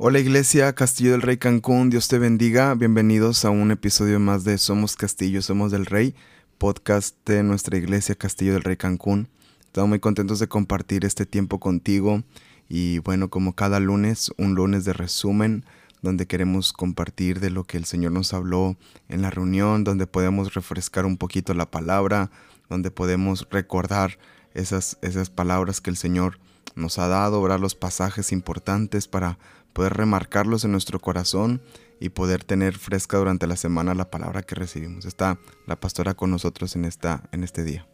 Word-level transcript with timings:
Hola 0.00 0.20
Iglesia 0.20 0.72
Castillo 0.76 1.10
del 1.10 1.22
Rey 1.22 1.38
Cancún, 1.38 1.90
Dios 1.90 2.06
te 2.06 2.20
bendiga. 2.20 2.72
Bienvenidos 2.76 3.44
a 3.44 3.50
un 3.50 3.72
episodio 3.72 4.20
más 4.20 4.44
de 4.44 4.56
Somos 4.56 4.94
Castillo, 4.94 5.42
Somos 5.42 5.72
del 5.72 5.86
Rey, 5.86 6.14
podcast 6.56 7.16
de 7.28 7.42
nuestra 7.42 7.76
Iglesia 7.76 8.14
Castillo 8.14 8.52
del 8.52 8.62
Rey 8.62 8.76
Cancún. 8.76 9.28
Estamos 9.58 9.88
muy 9.88 9.98
contentos 9.98 10.38
de 10.38 10.46
compartir 10.46 11.04
este 11.04 11.26
tiempo 11.26 11.58
contigo 11.58 12.22
y 12.68 13.00
bueno, 13.00 13.28
como 13.28 13.56
cada 13.56 13.80
lunes, 13.80 14.30
un 14.38 14.54
lunes 14.54 14.84
de 14.84 14.92
resumen 14.92 15.64
donde 16.00 16.28
queremos 16.28 16.72
compartir 16.72 17.40
de 17.40 17.50
lo 17.50 17.64
que 17.64 17.76
el 17.76 17.84
Señor 17.84 18.12
nos 18.12 18.32
habló 18.34 18.76
en 19.08 19.20
la 19.20 19.30
reunión, 19.30 19.82
donde 19.82 20.06
podemos 20.06 20.54
refrescar 20.54 21.06
un 21.06 21.16
poquito 21.16 21.54
la 21.54 21.72
palabra, 21.72 22.30
donde 22.68 22.92
podemos 22.92 23.48
recordar 23.50 24.16
esas, 24.54 24.96
esas 25.02 25.28
palabras 25.28 25.80
que 25.80 25.90
el 25.90 25.96
Señor 25.96 26.38
nos 26.76 27.00
ha 27.00 27.08
dado, 27.08 27.42
¿verdad? 27.42 27.58
los 27.58 27.74
pasajes 27.74 28.30
importantes 28.30 29.08
para 29.08 29.38
poder 29.78 29.92
remarcarlos 29.92 30.64
en 30.64 30.72
nuestro 30.72 30.98
corazón 30.98 31.62
y 32.00 32.08
poder 32.08 32.42
tener 32.42 32.76
fresca 32.76 33.16
durante 33.16 33.46
la 33.46 33.54
semana 33.54 33.94
la 33.94 34.10
palabra 34.10 34.42
que 34.42 34.56
recibimos. 34.56 35.04
Está 35.04 35.38
la 35.68 35.78
pastora 35.78 36.14
con 36.14 36.32
nosotros 36.32 36.74
en, 36.74 36.84
esta, 36.84 37.28
en 37.30 37.44
este 37.44 37.62
día. 37.62 37.86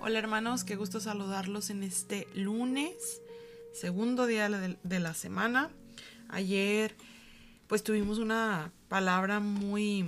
Hola 0.00 0.18
hermanos, 0.18 0.64
qué 0.64 0.74
gusto 0.74 0.98
saludarlos 0.98 1.68
en 1.68 1.82
este 1.82 2.26
lunes, 2.34 3.20
segundo 3.74 4.24
día 4.24 4.48
de 4.48 4.98
la 4.98 5.12
semana. 5.12 5.68
Ayer 6.30 6.96
pues 7.66 7.82
tuvimos 7.82 8.16
una 8.16 8.72
palabra 8.88 9.38
muy 9.38 10.06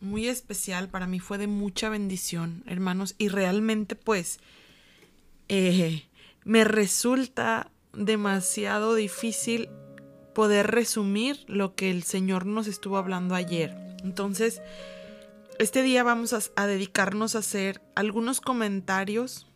muy 0.00 0.26
especial, 0.26 0.88
para 0.88 1.06
mí 1.06 1.20
fue 1.20 1.36
de 1.36 1.48
mucha 1.48 1.90
bendición, 1.90 2.64
hermanos, 2.66 3.14
y 3.18 3.28
realmente 3.28 3.94
pues 3.94 4.40
eh, 5.48 6.08
me 6.44 6.64
resulta 6.64 7.70
demasiado 7.92 8.94
difícil 8.94 9.68
poder 10.34 10.70
resumir 10.70 11.44
lo 11.46 11.74
que 11.74 11.90
el 11.90 12.02
Señor 12.02 12.46
nos 12.46 12.66
estuvo 12.66 12.96
hablando 12.96 13.34
ayer. 13.34 13.74
Entonces, 14.02 14.62
este 15.58 15.82
día 15.82 16.02
vamos 16.02 16.32
a, 16.32 16.66
dedicarnos 16.66 17.34
a 17.34 17.40
hacer 17.40 17.82
algunos 17.94 18.40
comentarios, 18.40 19.46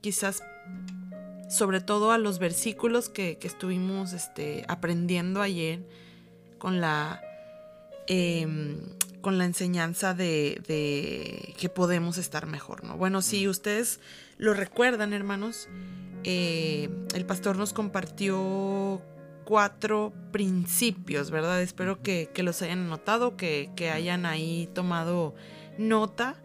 quizás 0.00 0.42
sobre 1.48 1.80
todo 1.80 2.12
a 2.12 2.18
los 2.18 2.38
versículos 2.38 3.08
que, 3.08 3.38
estuvimos 3.42 4.12
este, 4.12 4.64
aprendiendo 4.68 5.42
ayer 5.42 5.80
con 6.58 6.80
la, 6.80 7.20
em, 8.06 8.78
con 9.20 9.36
la 9.36 9.44
enseñanza 9.44 10.14
de, 10.14 10.62
de, 10.66 11.54
que 11.58 11.68
podemos 11.68 12.18
estar 12.18 12.46
mejor, 12.46 12.84
¿no? 12.84 12.96
Bueno, 12.96 13.20
si 13.20 13.48
ustedes 13.48 14.00
lo 14.38 14.54
recuerdan, 14.54 15.12
hermanos, 15.12 15.68
eh, 16.24 16.88
el 17.14 17.24
pastor 17.24 17.56
nos 17.56 17.72
compartió 17.72 19.02
cuatro 19.50 20.12
principios, 20.30 21.32
¿verdad? 21.32 21.60
Espero 21.60 22.00
que, 22.00 22.30
los 22.36 22.62
hayan 22.62 22.88
notado, 22.88 23.36
que, 23.36 23.68
hayan 23.92 24.24
ahí 24.24 24.70
tomado 24.74 25.34
nota. 25.76 26.36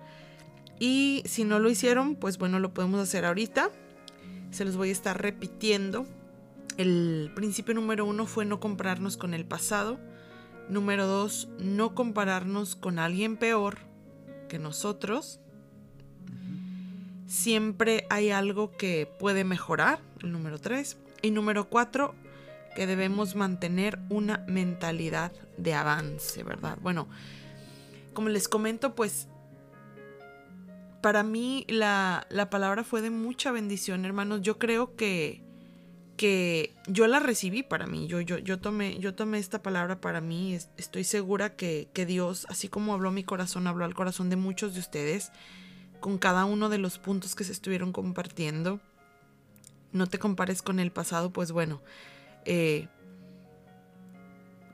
Y 0.79 1.21
si 1.27 1.43
no 1.43 1.59
lo 1.59 1.69
hicieron, 1.69 2.15
pues 2.15 2.39
bueno, 2.39 2.57
lo 2.57 2.73
podemos 2.73 2.99
hacer 2.99 3.23
ahorita. 3.23 3.69
Se 4.49 4.65
los 4.65 4.75
voy 4.75 4.89
a 4.89 4.91
estar 4.91 5.21
repitiendo. 5.21 6.07
El 6.77 7.31
principio 7.35 7.75
número 7.75 8.05
uno 8.05 8.25
fue 8.25 8.43
no 8.43 8.59
compararnos 8.59 9.17
con 9.17 9.35
el 9.35 9.45
pasado. 9.45 9.99
Número 10.67 11.05
dos, 11.05 11.47
no 11.59 11.93
compararnos 11.93 12.75
con 12.75 12.97
alguien 12.97 13.37
peor 13.37 13.77
que 14.49 14.57
nosotros. 14.57 15.39
Siempre 17.27 18.07
hay 18.09 18.31
algo 18.31 18.75
que 18.75 19.07
puede 19.19 19.44
mejorar. 19.44 19.99
El 20.23 20.31
número 20.31 20.57
tres. 20.57 20.97
Y 21.21 21.29
número 21.29 21.69
cuatro, 21.69 22.15
que 22.75 22.86
debemos 22.86 23.36
mantener 23.36 24.00
una 24.09 24.46
mentalidad 24.47 25.31
de 25.58 25.74
avance, 25.74 26.44
¿verdad? 26.44 26.78
Bueno, 26.81 27.08
como 28.13 28.30
les 28.30 28.47
comento, 28.47 28.94
pues 28.94 29.28
para 31.02 31.24
mí 31.24 31.66
la, 31.69 32.28
palabra 32.50 32.84
fue 32.84 33.02
de 33.02 33.09
mucha 33.09 33.52
bendición, 33.52 34.06
hermanos. 34.06 34.41
Yo 34.41 34.58
creo 34.58 34.96
que, 34.96 35.44
que 36.18 36.74
yo 36.88 37.08
la 37.08 37.19
recibí 37.19 37.63
para 37.63 37.88
mí. 37.88 38.08
Yo, 38.08 38.22
yo, 38.22 38.40
yo, 38.40 38.59
tomé, 38.59 39.00
yo 39.00 39.13
tomé 39.16 39.38
esta 39.38 39.62
palabra 39.62 40.02
para 40.02 40.19
mí. 40.19 40.57
Estoy 40.78 41.03
segura 41.03 41.56
que, 41.56 41.90
que 41.94 42.06
Dios, 42.06 42.47
así 42.50 42.69
como 42.69 42.94
habló 42.94 43.12
mi 43.12 43.24
corazón, 43.24 43.68
habló 43.68 43.86
al 43.86 43.94
corazón 43.94 44.30
de 44.30 44.36
muchos 44.36 44.74
de 44.74 44.80
ustedes 44.80 45.31
con 46.00 46.18
cada 46.18 46.46
uno 46.46 46.69
de 46.69 46.78
los 46.78 46.97
puntos 46.97 47.36
que 47.36 47.44
se 47.44 47.52
estuvieron 47.52 47.92
compartiendo. 47.92 48.80
No 49.92 50.07
te 50.07 50.19
compares 50.19 50.62
con 50.62 50.80
el 50.80 50.92
pasado, 50.92 51.31
pues 51.31 51.52
bueno, 51.52 51.81
eh, 52.45 52.88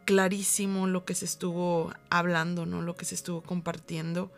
clarísimo 0.06 0.88
lo 0.88 1.06
que 1.06 1.16
se 1.16 1.26
estuvo 1.26 1.94
hablando, 2.10 2.66
¿no? 2.66 2.82
Lo 2.82 2.96
que 2.96 3.06
se 3.06 3.16
estuvo 3.16 3.42
compartiendo. 3.42 4.32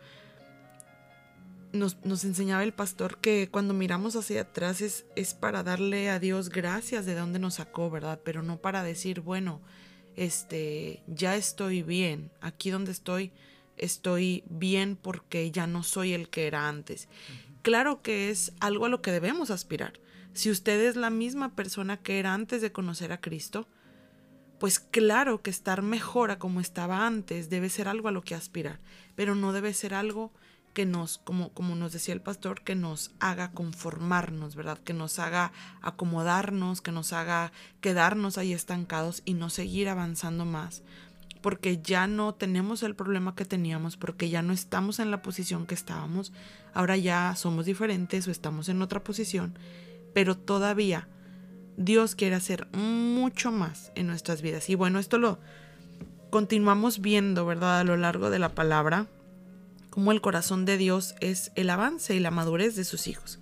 Nos, 1.72 1.96
enseñaba 2.24 2.62
el 2.62 2.72
pastor 2.72 3.18
que 3.18 3.48
cuando 3.50 3.74
miramos 3.74 4.14
hacia 4.14 4.42
atrás 4.42 4.80
es, 4.80 5.04
es, 5.16 5.34
para 5.34 5.64
darle 5.64 6.08
a 6.08 6.20
Dios 6.20 6.48
gracias 6.48 7.04
de 7.04 7.16
dónde 7.16 7.40
nos 7.40 7.54
sacó, 7.54 7.90
¿verdad? 7.90 8.20
Pero 8.24 8.42
no 8.42 8.58
para 8.58 8.84
decir, 8.84 9.20
bueno, 9.20 9.60
este, 10.14 11.02
ya 11.08 11.34
estoy 11.34 11.82
bien, 11.82 12.30
aquí 12.40 12.70
donde 12.70 12.92
estoy, 12.92 13.32
estoy 13.76 14.44
bien 14.48 14.94
porque 14.94 15.50
ya 15.50 15.66
no 15.66 15.82
soy 15.82 16.12
el 16.12 16.28
que 16.28 16.46
era 16.46 16.68
antes. 16.68 17.08
Claro 17.62 18.02
que 18.02 18.30
es 18.30 18.52
algo 18.60 18.86
a 18.86 18.88
lo 18.88 19.02
que 19.02 19.10
debemos 19.10 19.50
aspirar. 19.50 19.94
Si 20.34 20.50
usted 20.50 20.80
es 20.80 20.96
la 20.96 21.10
misma 21.10 21.54
persona 21.54 21.96
que 21.96 22.18
era 22.18 22.34
antes 22.34 22.60
de 22.60 22.72
conocer 22.72 23.12
a 23.12 23.20
Cristo, 23.20 23.68
pues 24.58 24.80
claro 24.80 25.42
que 25.42 25.50
estar 25.50 25.80
mejor 25.82 26.32
a 26.32 26.38
como 26.38 26.60
estaba 26.60 27.06
antes 27.06 27.50
debe 27.50 27.68
ser 27.68 27.86
algo 27.86 28.08
a 28.08 28.12
lo 28.12 28.22
que 28.22 28.34
aspirar, 28.34 28.80
pero 29.14 29.36
no 29.36 29.52
debe 29.52 29.72
ser 29.72 29.94
algo 29.94 30.32
que 30.74 30.86
nos, 30.86 31.18
como, 31.18 31.50
como 31.50 31.76
nos 31.76 31.92
decía 31.92 32.14
el 32.14 32.20
pastor, 32.20 32.62
que 32.62 32.74
nos 32.74 33.12
haga 33.20 33.52
conformarnos, 33.52 34.56
¿verdad? 34.56 34.78
Que 34.78 34.92
nos 34.92 35.20
haga 35.20 35.52
acomodarnos, 35.82 36.80
que 36.80 36.90
nos 36.90 37.12
haga 37.12 37.52
quedarnos 37.80 38.36
ahí 38.36 38.52
estancados 38.52 39.22
y 39.24 39.34
no 39.34 39.50
seguir 39.50 39.88
avanzando 39.88 40.44
más, 40.44 40.82
porque 41.42 41.80
ya 41.80 42.08
no 42.08 42.34
tenemos 42.34 42.82
el 42.82 42.96
problema 42.96 43.36
que 43.36 43.44
teníamos, 43.44 43.96
porque 43.96 44.30
ya 44.30 44.42
no 44.42 44.52
estamos 44.52 44.98
en 44.98 45.12
la 45.12 45.22
posición 45.22 45.64
que 45.64 45.76
estábamos, 45.76 46.32
ahora 46.72 46.96
ya 46.96 47.36
somos 47.36 47.66
diferentes 47.66 48.26
o 48.26 48.32
estamos 48.32 48.68
en 48.68 48.82
otra 48.82 49.04
posición 49.04 49.56
pero 50.14 50.36
todavía 50.36 51.08
Dios 51.76 52.14
quiere 52.14 52.36
hacer 52.36 52.66
mucho 52.72 53.52
más 53.52 53.92
en 53.94 54.06
nuestras 54.06 54.40
vidas. 54.40 54.70
Y 54.70 54.76
bueno, 54.76 54.98
esto 54.98 55.18
lo 55.18 55.38
continuamos 56.30 57.00
viendo, 57.00 57.44
¿verdad? 57.44 57.80
A 57.80 57.84
lo 57.84 57.96
largo 57.96 58.30
de 58.30 58.38
la 58.38 58.54
palabra, 58.54 59.06
como 59.90 60.12
el 60.12 60.20
corazón 60.20 60.64
de 60.64 60.78
Dios 60.78 61.14
es 61.20 61.52
el 61.54 61.70
avance 61.70 62.14
y 62.14 62.20
la 62.20 62.30
madurez 62.30 62.76
de 62.76 62.84
sus 62.84 63.06
hijos. 63.06 63.38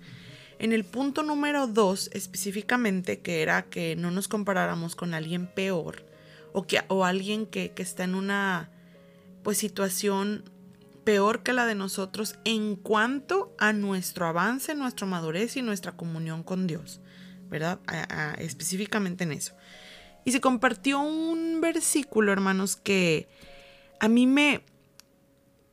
En 0.59 0.71
el 0.71 0.83
punto 0.83 1.23
número 1.23 1.67
dos, 1.67 2.09
específicamente, 2.13 3.19
que 3.19 3.41
era 3.41 3.63
que 3.63 3.95
no 3.95 4.11
nos 4.11 4.27
comparáramos 4.27 4.95
con 4.95 5.13
alguien 5.13 5.47
peor 5.47 6.05
o, 6.53 6.65
que, 6.67 6.81
o 6.87 7.05
alguien 7.05 7.45
que, 7.45 7.71
que 7.71 7.83
está 7.83 8.03
en 8.03 8.15
una 8.15 8.69
pues 9.43 9.57
situación 9.57 10.43
peor 11.03 11.43
que 11.43 11.53
la 11.53 11.65
de 11.65 11.75
nosotros 11.75 12.35
en 12.45 12.75
cuanto 12.75 13.55
a 13.57 13.73
nuestro 13.73 14.27
avance, 14.27 14.75
nuestra 14.75 15.07
madurez 15.07 15.57
y 15.57 15.61
nuestra 15.61 15.93
comunión 15.93 16.43
con 16.43 16.67
Dios, 16.67 17.01
¿verdad? 17.49 17.79
específicamente 18.37 19.23
en 19.23 19.33
eso. 19.33 19.53
Y 20.25 20.31
se 20.31 20.41
compartió 20.41 20.99
un 20.99 21.59
versículo, 21.61 22.31
hermanos, 22.31 22.75
que 22.75 23.27
a 23.99 24.07
mí 24.07 24.27
me, 24.27 24.61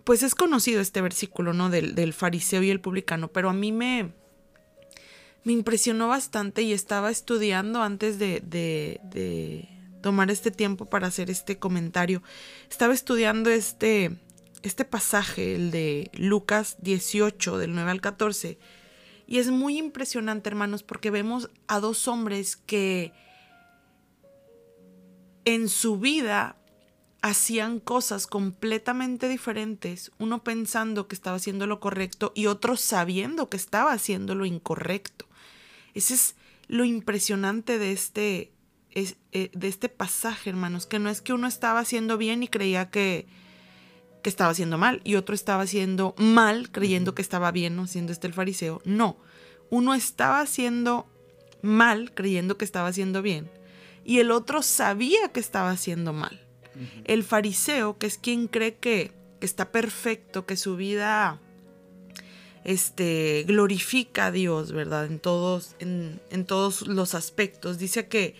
pues 0.04 0.22
es 0.22 0.34
conocido 0.34 0.80
este 0.80 1.00
versículo, 1.00 1.52
¿no? 1.52 1.70
Del, 1.70 2.12
fariseo 2.12 2.62
y 2.62 2.70
el 2.70 2.80
publicano, 2.80 3.28
pero 3.28 3.48
a 3.48 3.52
mí 3.52 3.70
me, 3.70 4.12
me 5.44 5.52
impresionó 5.52 6.08
bastante 6.08 6.62
y 6.62 6.72
estaba 6.72 7.10
estudiando 7.10 7.82
antes 7.82 8.18
de, 8.18 8.42
de, 8.44 9.00
de 9.04 9.68
tomar 10.00 10.30
este 10.30 10.50
tiempo 10.50 10.86
para 10.86 11.06
hacer 11.06 11.30
este 11.30 11.58
comentario. 11.58 12.22
Estaba 12.68 12.92
estudiando 12.92 13.50
este, 13.50 14.16
este 14.62 14.84
pasaje, 14.84 15.54
el 15.54 15.70
de 15.70 16.10
Lucas 16.14 16.76
18, 16.80 17.58
del 17.58 17.74
9 17.74 17.90
al 17.90 18.00
14. 18.00 18.58
Y 19.26 19.38
es 19.38 19.48
muy 19.50 19.78
impresionante, 19.78 20.48
hermanos, 20.48 20.82
porque 20.82 21.10
vemos 21.10 21.50
a 21.68 21.80
dos 21.80 22.08
hombres 22.08 22.56
que 22.56 23.12
en 25.44 25.68
su 25.68 25.98
vida 25.98 26.56
hacían 27.22 27.80
cosas 27.80 28.26
completamente 28.26 29.28
diferentes, 29.28 30.10
uno 30.18 30.42
pensando 30.42 31.06
que 31.06 31.14
estaba 31.14 31.36
haciendo 31.36 31.66
lo 31.66 31.80
correcto 31.80 32.32
y 32.34 32.46
otro 32.46 32.76
sabiendo 32.76 33.50
que 33.50 33.56
estaba 33.56 33.92
haciendo 33.92 34.34
lo 34.34 34.46
incorrecto. 34.46 35.26
Ese 35.94 36.14
es 36.14 36.34
lo 36.66 36.84
impresionante 36.84 37.78
de 37.78 37.92
este, 37.92 38.52
eh, 38.92 39.50
de 39.52 39.68
este 39.68 39.88
pasaje, 39.88 40.50
hermanos, 40.50 40.86
que 40.86 40.98
no 40.98 41.10
es 41.10 41.20
que 41.20 41.32
uno 41.32 41.46
estaba 41.46 41.80
haciendo 41.80 42.16
bien 42.16 42.42
y 42.42 42.48
creía 42.48 42.90
que, 42.90 43.26
que 44.22 44.30
estaba 44.30 44.50
haciendo 44.50 44.78
mal 44.78 45.00
y 45.04 45.14
otro 45.14 45.34
estaba 45.34 45.62
haciendo 45.62 46.14
mal 46.18 46.70
creyendo 46.70 47.14
que 47.14 47.22
estaba 47.22 47.50
bien, 47.50 47.76
¿no? 47.76 47.86
siendo 47.86 48.12
este 48.12 48.26
el 48.26 48.34
fariseo. 48.34 48.82
No, 48.84 49.16
uno 49.70 49.94
estaba 49.94 50.40
haciendo 50.40 51.06
mal 51.62 52.12
creyendo 52.14 52.56
que 52.56 52.64
estaba 52.64 52.88
haciendo 52.88 53.22
bien 53.22 53.50
y 54.04 54.18
el 54.18 54.30
otro 54.30 54.62
sabía 54.62 55.28
que 55.28 55.40
estaba 55.40 55.70
haciendo 55.70 56.12
mal. 56.12 56.40
El 57.04 57.24
fariseo, 57.24 57.98
que 57.98 58.06
es 58.06 58.16
quien 58.16 58.46
cree 58.46 58.76
que, 58.76 59.12
que 59.38 59.46
está 59.46 59.70
perfecto, 59.70 60.46
que 60.46 60.56
su 60.56 60.76
vida 60.76 61.40
este, 62.64 63.44
glorifica 63.46 64.26
a 64.26 64.30
Dios, 64.32 64.72
¿verdad? 64.72 65.06
En 65.06 65.18
todos, 65.18 65.76
en, 65.78 66.44
todos 66.46 66.86
los 66.86 67.14
aspectos. 67.14 67.78
Dice 67.78 68.08
que, 68.08 68.34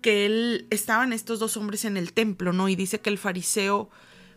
que 0.00 0.26
él 0.26 0.66
estaban 0.70 1.12
estos 1.12 1.38
dos 1.38 1.56
hombres 1.56 1.84
en 1.84 1.96
el 1.96 2.12
templo, 2.12 2.52
¿no? 2.52 2.68
Y 2.68 2.76
dice 2.76 3.00
que 3.00 3.10
el 3.10 3.18
fariseo 3.18 3.90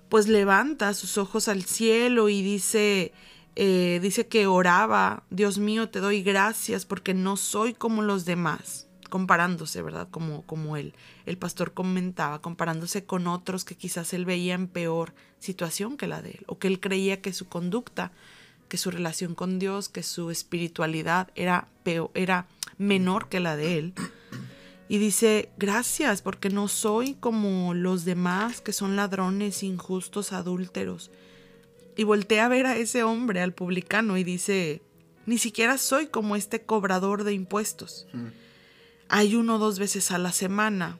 pues 0.09 0.27
levanta 0.27 0.94
sus 0.94 1.18
ojos 1.18 1.48
al 1.48 1.63
cielo 1.63 2.30
y 2.30 2.42
dice, 2.42 3.13
eh, 3.56 4.00
dice 4.01 4.27
que 4.27 4.48
oraba, 4.48 5.24
Dios 5.30 5.57
mío, 5.57 5.89
te 5.89 6.00
doy 6.00 6.24
gracias 6.24 6.86
porque 6.86 7.13
no 7.13 7.38
soy 7.38 7.74
como 7.74 8.01
los 8.01 8.25
demás, 8.25 8.88
comparándose, 9.09 9.81
¿verdad? 9.81 10.07
Como, 10.09 10.44
como 10.44 10.77
él, 10.77 10.94
el 11.25 11.38
pastor 11.38 11.74
comentaba, 11.74 12.42
comparándose 12.42 13.06
con 13.06 13.27
otros 13.27 13.65
que 13.65 13.75
quizás 13.75 14.13
él 14.13 14.25
veía 14.25 14.54
en 14.54 14.68
peor 14.68 15.13
situación 15.39 15.98
que 15.98 16.07
la 16.07 16.21
de 16.21 16.31
él, 16.31 16.45
o 16.48 16.57
que 16.57 16.68
él 16.68 16.80
creía 16.80 17.21
que 17.21 17.33
su 17.33 17.48
conducta 17.48 18.12
que 18.68 18.77
su 18.77 18.92
relación 18.92 19.36
con 19.36 19.59
Dios, 19.59 19.89
que 19.89 20.04
su 20.04 20.30
espiritualidad 20.31 21.30
era, 21.36 21.68
peor, 21.83 22.12
era 22.13 22.48
menor 22.77 23.30
que 23.30 23.39
la 23.39 23.56
de 23.56 23.77
él. 23.77 23.94
Y 24.89 24.99
dice, 24.99 25.49
gracias 25.57 26.21
porque 26.21 26.49
no 26.49 26.67
soy 26.67 27.15
como 27.15 27.73
los 27.73 28.05
demás 28.05 28.61
que 28.61 28.71
son 28.71 28.95
ladrones, 28.95 29.63
injustos, 29.63 30.31
adúlteros. 30.31 31.11
Y 31.97 32.03
voltea 32.03 32.45
a 32.45 32.49
ver 32.49 32.65
a 32.67 32.77
ese 32.77 33.03
hombre, 33.03 33.41
al 33.41 33.53
publicano, 33.53 34.17
y 34.17 34.23
dice, 34.23 34.81
ni 35.25 35.37
siquiera 35.37 35.77
soy 35.77 36.07
como 36.07 36.35
este 36.35 36.61
cobrador 36.61 37.23
de 37.25 37.33
impuestos. 37.33 38.07
Hay 39.09 39.35
uno 39.35 39.57
dos 39.57 39.77
veces 39.77 40.11
a 40.11 40.17
la 40.17 40.31
semana, 40.31 40.99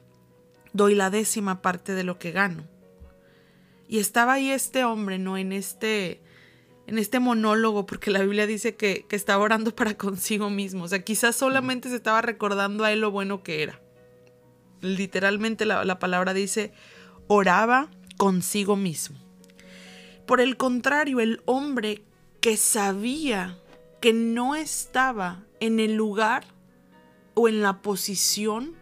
doy 0.72 0.94
la 0.94 1.08
décima 1.08 1.62
parte 1.62 1.94
de 1.94 2.04
lo 2.04 2.18
que 2.18 2.32
gano. 2.32 2.64
Y 3.88 3.98
estaba 4.00 4.34
ahí 4.34 4.50
este 4.50 4.84
hombre, 4.84 5.18
¿no? 5.18 5.38
En 5.38 5.52
este 5.52 6.20
en 6.88 6.96
este 6.96 7.20
monólogo, 7.20 7.84
porque 7.84 8.10
la 8.10 8.22
Biblia 8.22 8.46
dice 8.46 8.74
que, 8.74 9.04
estaba 9.10 9.44
orando 9.44 9.76
para 9.76 9.94
consigo 9.98 10.48
mismo. 10.48 10.84
O 10.84 10.88
sea, 10.88 11.04
quizás 11.04 11.36
solamente 11.36 11.90
se 11.90 11.96
estaba 11.96 12.22
recordando 12.22 12.82
a 12.82 12.92
él 12.92 13.00
lo 13.00 13.10
bueno 13.10 13.42
que 13.42 13.62
era. 13.62 13.80
Literalmente 14.80 15.66
la, 15.66 15.84
la 15.84 15.98
palabra 15.98 16.32
dice, 16.32 16.72
oraba 17.26 17.90
consigo 18.16 18.74
mismo. 18.74 19.18
Por 20.26 20.40
el 20.40 20.56
contrario, 20.56 21.20
el 21.20 21.42
hombre 21.44 22.02
que 22.40 22.56
sabía 22.56 23.58
que 24.00 24.14
no 24.14 24.56
estaba 24.56 25.44
en 25.60 25.80
el 25.80 25.94
lugar 25.94 26.44
o 27.34 27.48
en 27.48 27.60
la 27.60 27.82
posición 27.82 28.76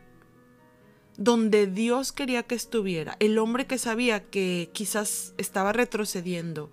donde 1.16 1.66
Dios 1.66 2.12
quería 2.12 2.44
que 2.44 2.54
estuviera, 2.54 3.16
el 3.18 3.38
hombre 3.38 3.66
que 3.66 3.78
sabía 3.78 4.22
que 4.22 4.70
quizás 4.72 5.34
estaba 5.38 5.72
retrocediendo, 5.72 6.70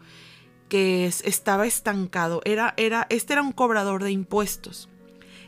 que 0.73 1.05
estaba 1.05 1.67
estancado. 1.67 2.41
Era, 2.45 2.73
era, 2.77 3.05
este 3.11 3.33
era 3.33 3.43
un 3.43 3.51
cobrador 3.51 4.03
de 4.03 4.09
impuestos. 4.09 4.89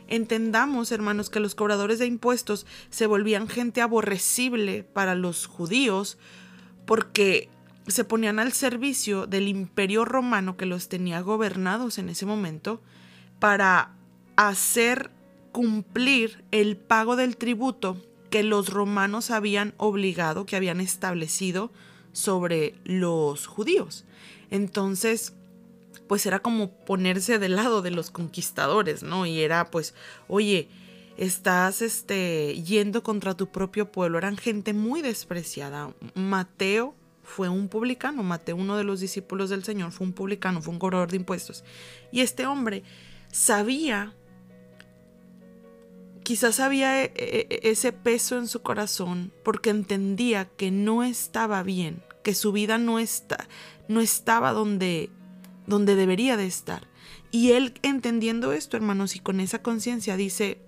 Entendamos, 0.06 0.92
hermanos, 0.92 1.30
que 1.30 1.40
los 1.40 1.56
cobradores 1.56 1.98
de 1.98 2.06
impuestos 2.06 2.64
se 2.90 3.08
volvían 3.08 3.48
gente 3.48 3.82
aborrecible 3.82 4.84
para 4.84 5.16
los 5.16 5.46
judíos 5.46 6.16
porque 6.86 7.48
se 7.88 8.04
ponían 8.04 8.38
al 8.38 8.52
servicio 8.52 9.26
del 9.26 9.48
imperio 9.48 10.04
romano 10.04 10.56
que 10.56 10.64
los 10.64 10.88
tenía 10.88 11.18
gobernados 11.22 11.98
en 11.98 12.08
ese 12.08 12.24
momento 12.24 12.80
para 13.40 13.96
hacer 14.36 15.10
cumplir 15.50 16.44
el 16.52 16.76
pago 16.76 17.16
del 17.16 17.36
tributo 17.36 18.00
que 18.30 18.44
los 18.44 18.68
romanos 18.68 19.32
habían 19.32 19.74
obligado, 19.76 20.46
que 20.46 20.54
habían 20.54 20.80
establecido 20.80 21.72
sobre 22.16 22.74
los 22.84 23.46
judíos. 23.46 24.04
Entonces, 24.50 25.34
pues 26.08 26.24
era 26.24 26.38
como 26.38 26.70
ponerse 26.70 27.38
del 27.38 27.56
lado 27.56 27.82
de 27.82 27.90
los 27.90 28.10
conquistadores, 28.10 29.02
¿no? 29.02 29.26
Y 29.26 29.40
era 29.40 29.70
pues, 29.70 29.94
oye, 30.26 30.68
estás 31.18 31.82
este, 31.82 32.54
yendo 32.62 33.02
contra 33.02 33.34
tu 33.34 33.48
propio 33.48 33.92
pueblo. 33.92 34.16
Eran 34.16 34.38
gente 34.38 34.72
muy 34.72 35.02
despreciada. 35.02 35.94
Mateo 36.14 36.94
fue 37.22 37.50
un 37.50 37.68
publicano, 37.68 38.22
Mateo, 38.22 38.56
uno 38.56 38.78
de 38.78 38.84
los 38.84 39.00
discípulos 39.00 39.50
del 39.50 39.64
Señor, 39.64 39.92
fue 39.92 40.06
un 40.06 40.14
publicano, 40.14 40.62
fue 40.62 40.72
un 40.72 40.78
cobrador 40.78 41.10
de 41.10 41.16
impuestos. 41.16 41.64
Y 42.12 42.20
este 42.20 42.46
hombre 42.46 42.82
sabía, 43.30 44.14
quizás 46.26 46.58
había 46.58 47.04
e, 47.04 47.12
e, 47.14 47.46
e, 47.50 47.70
ese 47.70 47.92
peso 47.92 48.36
en 48.36 48.48
su 48.48 48.60
corazón 48.60 49.32
porque 49.44 49.70
entendía 49.70 50.46
que 50.46 50.72
no 50.72 51.04
estaba 51.04 51.62
bien, 51.62 52.02
que 52.24 52.34
su 52.34 52.50
vida 52.50 52.78
no 52.78 52.98
está, 52.98 53.46
no 53.86 54.00
estaba 54.00 54.50
donde, 54.50 55.08
donde 55.68 55.94
debería 55.94 56.36
de 56.36 56.46
estar. 56.46 56.88
Y 57.30 57.52
él 57.52 57.74
entendiendo 57.82 58.52
esto, 58.52 58.76
hermanos, 58.76 59.14
y 59.14 59.20
con 59.20 59.38
esa 59.38 59.62
conciencia 59.62 60.16
dice 60.16 60.58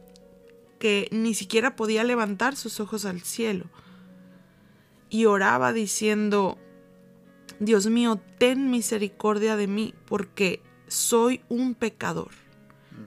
que 0.79 1.09
ni 1.11 1.35
siquiera 1.35 1.75
podía 1.75 2.05
levantar 2.05 2.55
sus 2.55 2.79
ojos 2.79 3.05
al 3.05 3.23
cielo. 3.23 3.65
Y 5.11 5.25
oraba 5.25 5.73
diciendo, 5.73 6.57
Dios 7.59 7.89
mío, 7.89 8.21
ten 8.39 8.71
misericordia 8.71 9.57
de 9.57 9.67
mí, 9.67 9.93
porque 10.07 10.63
soy 10.87 11.41
un 11.49 11.75
pecador. 11.75 12.31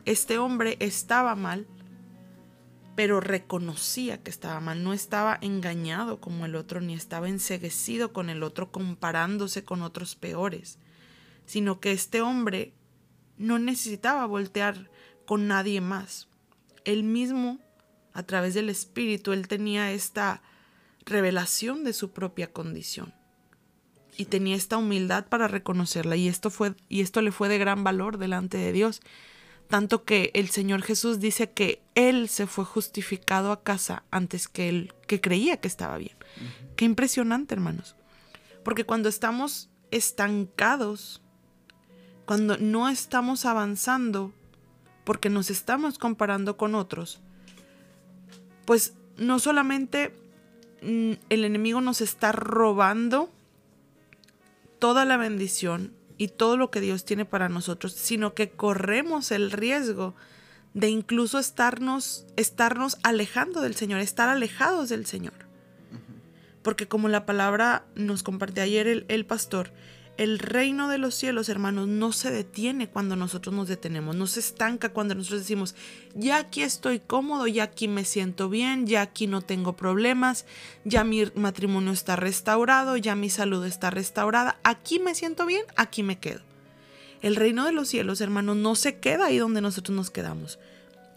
Este 0.03 0.37
hombre 0.37 0.75
estaba 0.81 1.35
mal, 1.35 1.65
pero 2.95 3.19
reconocía 3.19 4.21
que 4.21 4.29
estaba 4.29 4.59
mal, 4.59 4.83
no 4.83 4.93
estaba 4.93 5.37
engañado 5.41 6.19
como 6.19 6.45
el 6.45 6.55
otro, 6.55 6.81
ni 6.81 6.93
estaba 6.93 7.29
enseguecido 7.29 8.13
con 8.13 8.29
el 8.29 8.43
otro 8.43 8.71
comparándose 8.71 9.63
con 9.63 9.81
otros 9.81 10.15
peores, 10.15 10.77
sino 11.45 11.79
que 11.79 11.91
este 11.91 12.21
hombre 12.21 12.73
no 13.37 13.59
necesitaba 13.59 14.25
voltear 14.25 14.89
con 15.25 15.47
nadie 15.47 15.81
más. 15.81 16.27
Él 16.83 17.03
mismo, 17.03 17.59
a 18.13 18.23
través 18.23 18.53
del 18.53 18.69
Espíritu, 18.69 19.31
él 19.31 19.47
tenía 19.47 19.91
esta 19.91 20.41
revelación 21.05 21.83
de 21.83 21.93
su 21.93 22.11
propia 22.11 22.51
condición 22.51 23.13
y 24.17 24.25
tenía 24.25 24.55
esta 24.55 24.77
humildad 24.77 25.27
para 25.27 25.47
reconocerla 25.47 26.15
y 26.15 26.27
esto 26.27 26.49
fue 26.49 26.75
y 26.89 27.01
esto 27.01 27.21
le 27.21 27.31
fue 27.31 27.49
de 27.49 27.57
gran 27.57 27.83
valor 27.83 28.17
delante 28.17 28.57
de 28.57 28.71
Dios 28.71 29.01
tanto 29.71 30.03
que 30.03 30.29
el 30.35 30.49
Señor 30.49 30.83
Jesús 30.83 31.19
dice 31.19 31.49
que 31.49 31.81
Él 31.95 32.29
se 32.29 32.45
fue 32.45 32.65
justificado 32.65 33.51
a 33.51 33.63
casa 33.63 34.03
antes 34.11 34.47
que 34.47 34.69
Él, 34.69 34.93
que 35.07 35.19
creía 35.19 35.57
que 35.57 35.67
estaba 35.67 35.97
bien. 35.97 36.15
Qué 36.75 36.85
impresionante, 36.85 37.55
hermanos. 37.55 37.95
Porque 38.63 38.83
cuando 38.83 39.09
estamos 39.09 39.71
estancados, 39.89 41.23
cuando 42.25 42.57
no 42.57 42.89
estamos 42.89 43.45
avanzando, 43.45 44.33
porque 45.03 45.29
nos 45.29 45.49
estamos 45.49 45.97
comparando 45.97 46.57
con 46.57 46.75
otros, 46.75 47.21
pues 48.65 48.93
no 49.17 49.39
solamente 49.39 50.13
mm, 50.81 51.13
el 51.29 51.45
enemigo 51.45 51.81
nos 51.81 52.01
está 52.01 52.31
robando 52.31 53.31
toda 54.79 55.05
la 55.05 55.17
bendición, 55.17 55.93
y 56.21 56.27
todo 56.27 56.55
lo 56.55 56.69
que 56.69 56.81
Dios 56.81 57.03
tiene 57.03 57.25
para 57.25 57.49
nosotros, 57.49 57.93
sino 57.93 58.35
que 58.35 58.51
corremos 58.51 59.31
el 59.31 59.51
riesgo 59.51 60.13
de 60.75 60.87
incluso 60.87 61.39
estarnos, 61.39 62.27
estarnos 62.35 62.99
alejando 63.01 63.59
del 63.59 63.73
Señor, 63.73 64.01
estar 64.01 64.29
alejados 64.29 64.87
del 64.89 65.07
Señor. 65.07 65.33
Porque 66.61 66.87
como 66.87 67.07
la 67.07 67.25
palabra 67.25 67.85
nos 67.95 68.21
compartió 68.21 68.61
ayer 68.61 68.85
el, 68.85 69.05
el 69.07 69.25
pastor, 69.25 69.71
el 70.17 70.39
reino 70.39 70.87
de 70.87 70.97
los 70.97 71.15
cielos, 71.15 71.49
hermanos, 71.49 71.87
no 71.87 72.11
se 72.11 72.31
detiene 72.31 72.89
cuando 72.89 73.15
nosotros 73.15 73.55
nos 73.55 73.67
detenemos, 73.67 74.15
no 74.15 74.27
se 74.27 74.39
estanca 74.39 74.89
cuando 74.89 75.15
nosotros 75.15 75.41
decimos, 75.41 75.73
ya 76.13 76.37
aquí 76.37 76.61
estoy 76.61 76.99
cómodo, 76.99 77.47
ya 77.47 77.63
aquí 77.63 77.87
me 77.87 78.05
siento 78.05 78.49
bien, 78.49 78.85
ya 78.85 79.01
aquí 79.01 79.27
no 79.27 79.41
tengo 79.41 79.75
problemas, 79.75 80.45
ya 80.85 81.03
mi 81.03 81.25
matrimonio 81.35 81.91
está 81.91 82.15
restaurado, 82.15 82.97
ya 82.97 83.15
mi 83.15 83.29
salud 83.29 83.65
está 83.65 83.89
restaurada, 83.89 84.59
aquí 84.63 84.99
me 84.99 85.15
siento 85.15 85.45
bien, 85.45 85.63
aquí 85.75 86.03
me 86.03 86.19
quedo. 86.19 86.41
El 87.21 87.35
reino 87.35 87.65
de 87.65 87.71
los 87.71 87.87
cielos, 87.87 88.19
hermanos, 88.21 88.57
no 88.57 88.75
se 88.75 88.99
queda 88.99 89.27
ahí 89.27 89.37
donde 89.37 89.61
nosotros 89.61 89.95
nos 89.95 90.11
quedamos, 90.11 90.59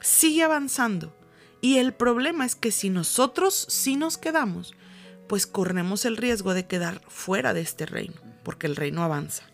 sigue 0.00 0.44
avanzando. 0.44 1.14
Y 1.60 1.78
el 1.78 1.94
problema 1.94 2.44
es 2.44 2.54
que 2.54 2.70
si 2.70 2.90
nosotros 2.90 3.66
sí 3.70 3.96
nos 3.96 4.18
quedamos, 4.18 4.74
pues 5.28 5.46
corremos 5.46 6.04
el 6.04 6.18
riesgo 6.18 6.52
de 6.52 6.66
quedar 6.66 7.00
fuera 7.08 7.54
de 7.54 7.62
este 7.62 7.86
reino 7.86 8.33
porque 8.44 8.66
el 8.66 8.76
reino 8.76 9.02
avanza. 9.02 9.44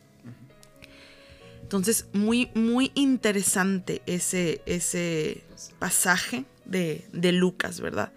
Entonces, 1.62 2.06
muy, 2.12 2.50
muy 2.54 2.90
interesante 2.94 4.02
ese, 4.06 4.60
ese 4.66 5.44
pasaje 5.78 6.44
de, 6.64 7.32
Lucas, 7.32 7.80
¿verdad? 7.80 8.12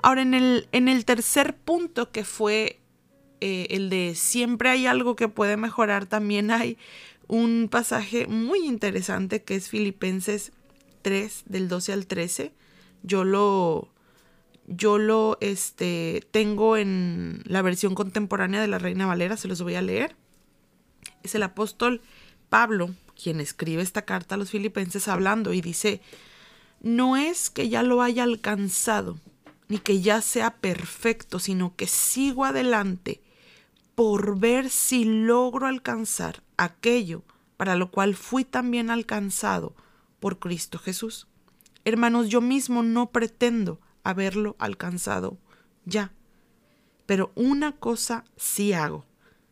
Ahora, 0.00 0.22
en 0.22 0.34
el, 0.34 0.68
en 0.72 0.88
el 0.88 1.04
tercer 1.04 1.56
punto, 1.56 2.12
que 2.12 2.24
fue 2.24 2.78
eh, 3.40 3.66
el 3.70 3.90
de 3.90 4.14
siempre 4.14 4.70
hay 4.70 4.86
algo 4.86 5.16
que 5.16 5.28
puede 5.28 5.56
mejorar, 5.56 6.06
también 6.06 6.50
hay 6.50 6.78
un 7.26 7.68
pasaje 7.70 8.26
muy 8.26 8.66
interesante 8.66 9.42
que 9.42 9.56
es 9.56 9.68
Filipenses 9.68 10.52
3, 11.02 11.44
del 11.46 11.68
12 11.68 11.92
al 11.92 12.06
13. 12.06 12.52
Yo 13.02 13.24
lo, 13.24 13.88
yo 14.66 14.98
lo 14.98 15.36
este, 15.40 16.26
tengo 16.30 16.76
en 16.76 17.42
la 17.44 17.62
versión 17.62 17.94
contemporánea 17.94 18.60
de 18.60 18.68
la 18.68 18.78
Reina 18.78 19.06
Valera, 19.06 19.36
se 19.36 19.48
los 19.48 19.62
voy 19.62 19.74
a 19.74 19.82
leer. 19.82 20.16
Es 21.22 21.34
el 21.34 21.42
apóstol 21.42 22.00
Pablo 22.48 22.94
quien 23.20 23.40
escribe 23.40 23.82
esta 23.82 24.02
carta 24.02 24.34
a 24.34 24.38
los 24.38 24.50
filipenses 24.50 25.08
hablando 25.08 25.52
y 25.52 25.60
dice, 25.60 26.00
no 26.80 27.16
es 27.16 27.50
que 27.50 27.68
ya 27.68 27.82
lo 27.82 28.02
haya 28.02 28.24
alcanzado, 28.24 29.18
ni 29.68 29.78
que 29.78 30.00
ya 30.00 30.20
sea 30.20 30.56
perfecto, 30.56 31.38
sino 31.38 31.74
que 31.76 31.86
sigo 31.86 32.44
adelante 32.44 33.22
por 33.94 34.38
ver 34.38 34.70
si 34.70 35.04
logro 35.04 35.66
alcanzar 35.66 36.42
aquello 36.56 37.22
para 37.56 37.76
lo 37.76 37.90
cual 37.90 38.14
fui 38.14 38.44
también 38.44 38.90
alcanzado 38.90 39.74
por 40.20 40.38
Cristo 40.38 40.78
Jesús. 40.78 41.28
Hermanos, 41.84 42.28
yo 42.28 42.40
mismo 42.40 42.82
no 42.82 43.10
pretendo 43.10 43.78
haberlo 44.04 44.54
alcanzado 44.58 45.38
ya, 45.84 46.12
pero 47.06 47.32
una 47.34 47.72
cosa 47.72 48.24
sí 48.36 48.72
hago. 48.72 49.04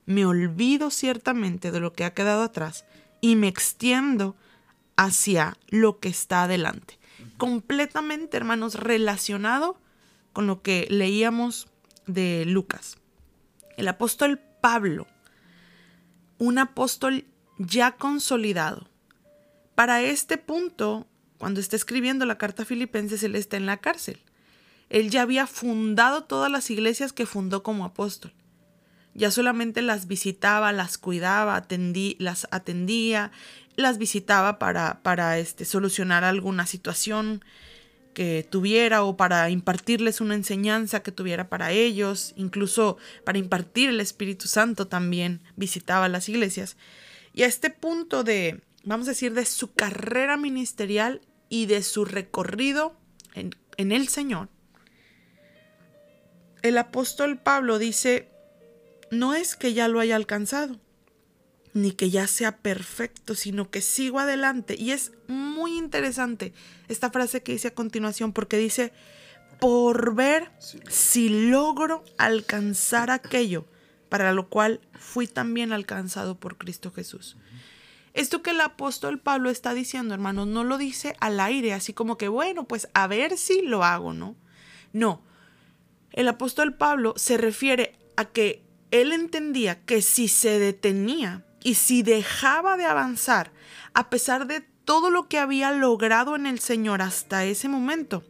Me 0.06 0.24
olvido 0.24 0.90
ciertamente 0.90 1.70
de 1.70 1.80
lo 1.80 1.92
que 1.92 2.04
ha 2.04 2.14
quedado 2.14 2.42
atrás 2.42 2.84
y 3.20 3.36
me 3.36 3.48
extiendo 3.48 4.36
hacia 4.96 5.56
lo 5.68 5.98
que 5.98 6.08
está 6.08 6.44
adelante. 6.44 6.98
Completamente, 7.36 8.36
hermanos, 8.36 8.74
relacionado 8.74 9.78
con 10.32 10.46
lo 10.46 10.62
que 10.62 10.86
leíamos 10.90 11.68
de 12.06 12.44
Lucas. 12.46 12.98
El 13.76 13.88
apóstol 13.88 14.40
Pablo, 14.60 15.06
un 16.38 16.58
apóstol 16.58 17.24
ya 17.58 17.92
consolidado. 17.92 18.88
Para 19.74 20.02
este 20.02 20.36
punto, 20.38 21.06
cuando 21.38 21.60
está 21.60 21.76
escribiendo 21.76 22.26
la 22.26 22.38
carta 22.38 22.62
a 22.62 22.66
Filipenses, 22.66 23.22
él 23.22 23.34
está 23.34 23.56
en 23.56 23.66
la 23.66 23.78
cárcel. 23.78 24.20
Él 24.92 25.08
ya 25.08 25.22
había 25.22 25.46
fundado 25.46 26.24
todas 26.24 26.52
las 26.52 26.70
iglesias 26.70 27.14
que 27.14 27.24
fundó 27.24 27.62
como 27.62 27.86
apóstol. 27.86 28.34
Ya 29.14 29.30
solamente 29.30 29.80
las 29.80 30.06
visitaba, 30.06 30.70
las 30.70 30.98
cuidaba, 30.98 31.66
las 32.18 32.48
atendía, 32.50 33.32
las 33.74 33.96
visitaba 33.96 34.58
para, 34.58 35.00
para 35.02 35.38
este, 35.38 35.64
solucionar 35.64 36.24
alguna 36.24 36.66
situación 36.66 37.42
que 38.12 38.46
tuviera 38.48 39.02
o 39.02 39.16
para 39.16 39.48
impartirles 39.48 40.20
una 40.20 40.34
enseñanza 40.34 41.02
que 41.02 41.10
tuviera 41.10 41.48
para 41.48 41.72
ellos, 41.72 42.34
incluso 42.36 42.98
para 43.24 43.38
impartir 43.38 43.88
el 43.88 44.00
Espíritu 44.00 44.46
Santo 44.46 44.88
también 44.88 45.40
visitaba 45.56 46.10
las 46.10 46.28
iglesias. 46.28 46.76
Y 47.32 47.44
a 47.44 47.46
este 47.46 47.70
punto 47.70 48.24
de, 48.24 48.60
vamos 48.84 49.06
a 49.08 49.12
decir, 49.12 49.32
de 49.32 49.46
su 49.46 49.72
carrera 49.72 50.36
ministerial 50.36 51.22
y 51.48 51.64
de 51.64 51.82
su 51.82 52.04
recorrido 52.04 52.94
en, 53.32 53.56
en 53.78 53.92
el 53.92 54.08
Señor, 54.08 54.50
el 56.62 56.78
apóstol 56.78 57.38
Pablo 57.38 57.78
dice, 57.78 58.30
no 59.10 59.34
es 59.34 59.56
que 59.56 59.74
ya 59.74 59.88
lo 59.88 60.00
haya 60.00 60.16
alcanzado, 60.16 60.78
ni 61.74 61.92
que 61.92 62.10
ya 62.10 62.26
sea 62.26 62.58
perfecto, 62.58 63.34
sino 63.34 63.70
que 63.70 63.80
sigo 63.80 64.18
adelante. 64.18 64.76
Y 64.78 64.92
es 64.92 65.12
muy 65.28 65.76
interesante 65.76 66.52
esta 66.88 67.10
frase 67.10 67.42
que 67.42 67.52
dice 67.52 67.68
a 67.68 67.74
continuación, 67.74 68.32
porque 68.32 68.58
dice, 68.58 68.92
por 69.60 70.14
ver 70.14 70.50
si 70.88 71.28
logro 71.28 72.04
alcanzar 72.18 73.10
aquello 73.10 73.66
para 74.08 74.32
lo 74.32 74.50
cual 74.50 74.80
fui 74.92 75.26
también 75.26 75.72
alcanzado 75.72 76.38
por 76.38 76.58
Cristo 76.58 76.92
Jesús. 76.92 77.38
Esto 78.12 78.42
que 78.42 78.50
el 78.50 78.60
apóstol 78.60 79.18
Pablo 79.18 79.48
está 79.48 79.72
diciendo, 79.72 80.12
hermanos, 80.12 80.46
no 80.46 80.64
lo 80.64 80.76
dice 80.76 81.16
al 81.18 81.40
aire, 81.40 81.72
así 81.72 81.94
como 81.94 82.18
que, 82.18 82.28
bueno, 82.28 82.64
pues 82.64 82.88
a 82.92 83.06
ver 83.06 83.38
si 83.38 83.62
lo 83.62 83.84
hago, 83.84 84.12
¿no? 84.12 84.36
No, 84.92 85.22
el 86.12 86.28
apóstol 86.28 86.74
Pablo 86.74 87.14
se 87.16 87.36
refiere 87.36 87.98
a 88.16 88.26
que 88.26 88.62
él 88.90 89.12
entendía 89.12 89.84
que 89.84 90.02
si 90.02 90.28
se 90.28 90.58
detenía 90.58 91.44
y 91.64 91.74
si 91.74 92.02
dejaba 92.02 92.76
de 92.76 92.84
avanzar, 92.84 93.52
a 93.94 94.10
pesar 94.10 94.46
de 94.46 94.60
todo 94.84 95.10
lo 95.10 95.28
que 95.28 95.38
había 95.38 95.72
logrado 95.72 96.36
en 96.36 96.46
el 96.46 96.58
Señor 96.58 97.02
hasta 97.02 97.44
ese 97.44 97.68
momento, 97.68 98.22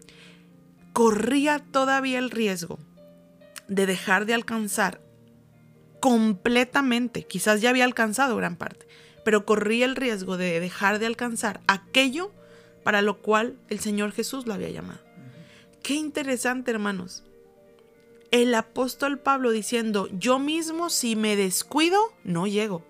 corría 0.93 1.59
todavía 1.59 2.19
el 2.19 2.31
riesgo 2.31 2.79
de 3.69 3.87
dejar 3.87 4.27
de 4.27 4.35
alcanzar 4.35 5.01
completamente, 6.01 7.27
quizás 7.27 7.61
ya 7.61 7.71
había 7.71 7.85
alcanzado 7.85 8.37
gran 8.37 8.57
parte, 8.57 8.87
pero 9.25 9.47
corría 9.47 9.85
el 9.85 9.97
riesgo 9.97 10.37
de 10.37 10.61
dejar 10.61 10.99
de 10.99 11.07
alcanzar 11.07 11.61
aquello 11.67 12.33
para 12.85 13.03
lo 13.03 13.23
cual 13.23 13.57
el 13.69 13.81
Señor 13.81 14.13
Jesús 14.13 14.47
lo 14.47 14.55
había 14.55 14.71
llamado. 14.71 15.01
Qué 15.83 15.95
interesante, 15.95 16.71
hermanos 16.71 17.25
el 18.33 18.55
apóstol 18.55 19.19
Pablo 19.19 19.51
diciendo, 19.51 20.09
yo 20.11 20.39
mismo 20.39 20.89
si 20.89 21.17
me 21.17 21.37
descuido, 21.37 22.01
no 22.25 22.47
llego. 22.47 22.83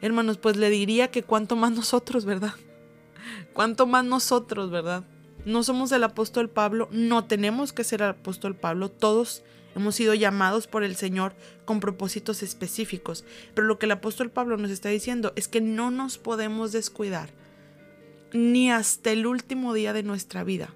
Hermanos, 0.00 0.38
pues 0.38 0.56
le 0.56 0.70
diría 0.70 1.10
que 1.10 1.24
cuanto 1.24 1.56
más 1.56 1.72
nosotros, 1.72 2.24
¿verdad? 2.24 2.54
Cuanto 3.52 3.86
más 3.86 4.04
nosotros, 4.04 4.70
¿verdad? 4.70 5.04
No 5.44 5.64
somos 5.64 5.90
el 5.90 6.04
apóstol 6.04 6.48
Pablo, 6.48 6.88
no 6.92 7.24
tenemos 7.24 7.72
que 7.72 7.82
ser 7.82 8.00
el 8.02 8.10
apóstol 8.10 8.54
Pablo, 8.54 8.90
todos 8.90 9.42
hemos 9.74 9.96
sido 9.96 10.14
llamados 10.14 10.68
por 10.68 10.84
el 10.84 10.94
Señor 10.94 11.34
con 11.64 11.80
propósitos 11.80 12.44
específicos, 12.44 13.24
pero 13.54 13.66
lo 13.66 13.80
que 13.80 13.86
el 13.86 13.92
apóstol 13.92 14.30
Pablo 14.30 14.56
nos 14.56 14.70
está 14.70 14.88
diciendo 14.88 15.32
es 15.34 15.48
que 15.48 15.60
no 15.60 15.90
nos 15.90 16.16
podemos 16.16 16.70
descuidar, 16.70 17.30
ni 18.32 18.70
hasta 18.70 19.10
el 19.10 19.26
último 19.26 19.74
día 19.74 19.92
de 19.92 20.04
nuestra 20.04 20.44
vida, 20.44 20.74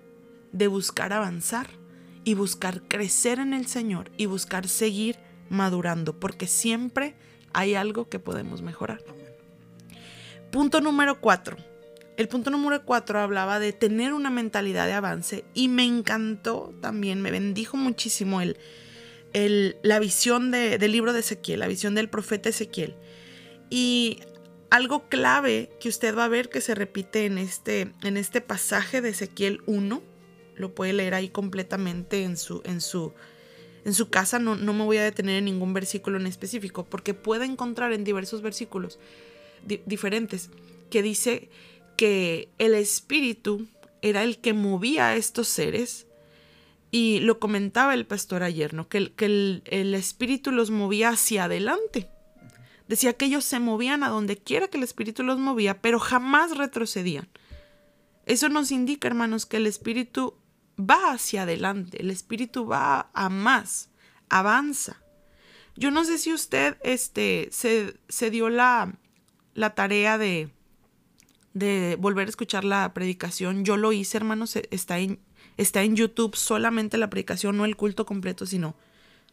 de 0.50 0.66
buscar 0.66 1.12
avanzar 1.12 1.83
y 2.24 2.34
buscar 2.34 2.82
crecer 2.82 3.38
en 3.38 3.52
el 3.52 3.66
Señor 3.66 4.10
y 4.16 4.26
buscar 4.26 4.66
seguir 4.68 5.16
madurando, 5.50 6.18
porque 6.18 6.46
siempre 6.46 7.14
hay 7.52 7.74
algo 7.74 8.08
que 8.08 8.18
podemos 8.18 8.62
mejorar. 8.62 9.02
Punto 10.50 10.80
número 10.80 11.20
cuatro. 11.20 11.56
El 12.16 12.28
punto 12.28 12.50
número 12.50 12.84
cuatro 12.84 13.20
hablaba 13.20 13.58
de 13.58 13.72
tener 13.72 14.12
una 14.12 14.30
mentalidad 14.30 14.86
de 14.86 14.92
avance 14.92 15.44
y 15.52 15.68
me 15.68 15.84
encantó 15.84 16.72
también, 16.80 17.20
me 17.20 17.32
bendijo 17.32 17.76
muchísimo 17.76 18.40
el, 18.40 18.56
el, 19.32 19.76
la 19.82 19.98
visión 19.98 20.52
del 20.52 20.92
libro 20.92 21.12
de 21.12 21.20
Ezequiel, 21.20 21.60
la 21.60 21.66
visión 21.66 21.94
del 21.94 22.08
profeta 22.08 22.48
Ezequiel. 22.48 22.94
Y 23.68 24.20
algo 24.70 25.08
clave 25.08 25.70
que 25.80 25.88
usted 25.88 26.16
va 26.16 26.24
a 26.24 26.28
ver 26.28 26.50
que 26.50 26.60
se 26.60 26.74
repite 26.76 27.26
en 27.26 27.38
este, 27.38 27.92
en 28.02 28.16
este 28.16 28.40
pasaje 28.40 29.00
de 29.00 29.08
Ezequiel 29.10 29.60
1 29.66 30.13
lo 30.56 30.74
puede 30.74 30.92
leer 30.92 31.14
ahí 31.14 31.28
completamente 31.28 32.22
en 32.24 32.36
su, 32.36 32.62
en 32.64 32.80
su, 32.80 33.12
en 33.84 33.94
su 33.94 34.10
casa. 34.10 34.38
No, 34.38 34.56
no 34.56 34.72
me 34.72 34.84
voy 34.84 34.96
a 34.98 35.04
detener 35.04 35.36
en 35.36 35.46
ningún 35.46 35.74
versículo 35.74 36.18
en 36.18 36.26
específico, 36.26 36.84
porque 36.84 37.14
puede 37.14 37.44
encontrar 37.44 37.92
en 37.92 38.04
diversos 38.04 38.42
versículos 38.42 38.98
diferentes 39.86 40.50
que 40.90 41.02
dice 41.02 41.48
que 41.96 42.48
el 42.58 42.74
espíritu 42.74 43.66
era 44.02 44.22
el 44.22 44.38
que 44.38 44.52
movía 44.52 45.08
a 45.08 45.16
estos 45.16 45.48
seres. 45.48 46.06
Y 46.90 47.18
lo 47.18 47.40
comentaba 47.40 47.92
el 47.94 48.06
pastor 48.06 48.44
ayer, 48.44 48.72
¿no? 48.72 48.88
Que, 48.88 49.12
que 49.14 49.24
el, 49.24 49.62
el 49.66 49.96
espíritu 49.96 50.52
los 50.52 50.70
movía 50.70 51.08
hacia 51.08 51.44
adelante. 51.44 52.08
Decía 52.86 53.14
que 53.14 53.24
ellos 53.24 53.44
se 53.44 53.58
movían 53.58 54.04
a 54.04 54.10
donde 54.10 54.36
quiera 54.36 54.68
que 54.68 54.76
el 54.76 54.84
espíritu 54.84 55.24
los 55.24 55.40
movía, 55.40 55.80
pero 55.80 55.98
jamás 55.98 56.56
retrocedían. 56.56 57.28
Eso 58.26 58.48
nos 58.48 58.70
indica, 58.70 59.08
hermanos, 59.08 59.44
que 59.44 59.56
el 59.56 59.66
espíritu 59.66 60.34
va 60.78 61.12
hacia 61.12 61.42
adelante, 61.42 62.00
el 62.00 62.10
espíritu 62.10 62.66
va 62.66 63.10
a 63.12 63.28
más, 63.28 63.90
avanza. 64.28 65.00
Yo 65.76 65.90
no 65.90 66.04
sé 66.04 66.18
si 66.18 66.32
usted 66.32 66.76
este, 66.82 67.48
se, 67.50 67.94
se 68.08 68.30
dio 68.30 68.48
la, 68.48 68.96
la 69.54 69.74
tarea 69.74 70.18
de, 70.18 70.50
de 71.52 71.96
volver 71.98 72.26
a 72.26 72.30
escuchar 72.30 72.64
la 72.64 72.92
predicación. 72.94 73.64
Yo 73.64 73.76
lo 73.76 73.92
hice, 73.92 74.16
hermanos, 74.16 74.54
e, 74.56 74.68
está 74.70 74.98
en, 74.98 75.18
está 75.56 75.82
en 75.82 75.96
YouTube 75.96 76.36
solamente 76.36 76.98
la 76.98 77.10
predicación, 77.10 77.56
no 77.56 77.64
el 77.64 77.76
culto 77.76 78.06
completo, 78.06 78.46
sino 78.46 78.76